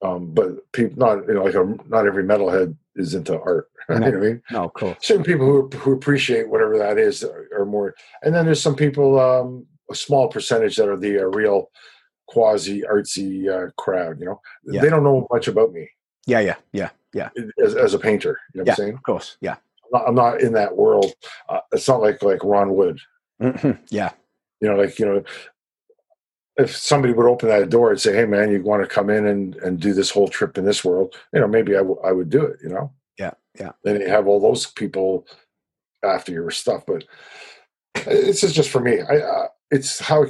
[0.02, 3.68] Um, but people not you know like a, not every metalhead is into art.
[3.88, 4.42] you know what I mean?
[4.50, 4.96] No, course.
[5.00, 8.74] Certain people who who appreciate whatever that is are, are more, and then there's some
[8.76, 11.70] people, um, a small percentage that are the uh, real
[12.26, 14.18] quasi artsy uh, crowd.
[14.20, 14.82] You know, Yeah.
[14.82, 15.88] they don't know much about me.
[16.26, 17.28] Yeah, yeah, yeah, yeah.
[17.62, 18.94] As, as a painter, you know what yeah, I'm saying?
[18.94, 19.56] Of course, yeah.
[19.84, 21.12] I'm not, I'm not in that world.
[21.48, 22.98] Uh, it's not like like Ron Wood.
[23.40, 24.10] Mhm, Yeah,
[24.60, 25.22] You know, like you know,
[26.58, 29.26] if somebody would open that door and say, "Hey, man, you want to come in
[29.26, 32.12] and and do this whole trip in this world?" You know, maybe I, w- I
[32.12, 32.58] would do it.
[32.62, 33.72] You know, yeah, yeah.
[33.84, 35.26] then you have all those people
[36.04, 36.84] after your stuff.
[36.86, 37.04] But
[38.04, 39.00] this is just for me.
[39.00, 40.26] I uh, it's how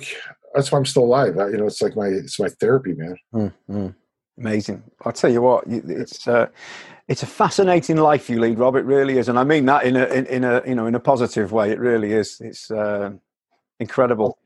[0.55, 1.39] that's why I'm still alive.
[1.39, 3.17] I, you know, it's like my it's my therapy, man.
[3.35, 3.95] Mm, mm.
[4.39, 4.83] Amazing.
[5.05, 6.49] I'll tell you what, it's uh,
[7.09, 8.77] it's a fascinating life you lead, Robb.
[8.77, 10.95] It really is, and I mean that in a in, in a you know in
[10.95, 11.71] a positive way.
[11.71, 12.39] It really is.
[12.41, 13.11] It's uh,
[13.81, 14.39] incredible.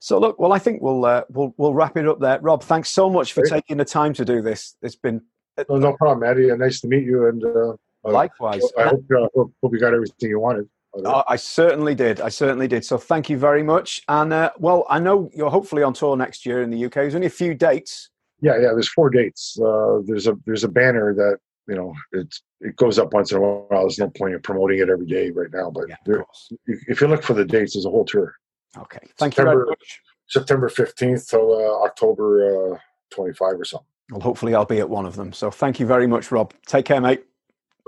[0.00, 2.38] So look, well, I think we'll uh, we'll we'll wrap it up there.
[2.40, 3.52] Robb, thanks so much for Great.
[3.52, 4.76] taking the time to do this.
[4.82, 5.22] It's been
[5.68, 6.50] No, no problem, Maddie.
[6.50, 7.74] Uh, nice to meet you, and uh, uh,
[8.04, 8.62] likewise.
[8.78, 10.68] I hope, uh, hope hope you got everything you wanted.
[10.94, 12.20] Oh, I certainly did.
[12.20, 12.84] I certainly did.
[12.84, 14.02] So thank you very much.
[14.08, 16.94] And uh, well, I know you're hopefully on tour next year in the UK.
[16.94, 18.10] There's only a few dates.
[18.40, 18.72] Yeah, yeah.
[18.72, 19.58] There's four dates.
[19.60, 23.38] Uh, there's a there's a banner that you know it's it goes up once in
[23.38, 23.82] a while.
[23.82, 26.24] There's no point in promoting it every day right now, but Yeah, there,
[26.66, 28.34] if you look for the dates, there's a whole tour.
[28.76, 28.98] Okay.
[29.16, 30.00] Thank you very September- much.
[30.28, 32.78] September 15th till uh, October uh,
[33.10, 33.86] 25 or something.
[34.10, 35.32] Well, hopefully I'll be at one of them.
[35.32, 36.52] So thank you very much, Robb.
[36.66, 37.24] Take care, mate.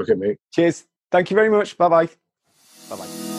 [0.01, 0.39] Okay, mate.
[0.53, 0.85] Cheers.
[1.11, 1.77] Thank you very much.
[1.77, 2.07] Bye bye.
[2.89, 3.30] Bye bye.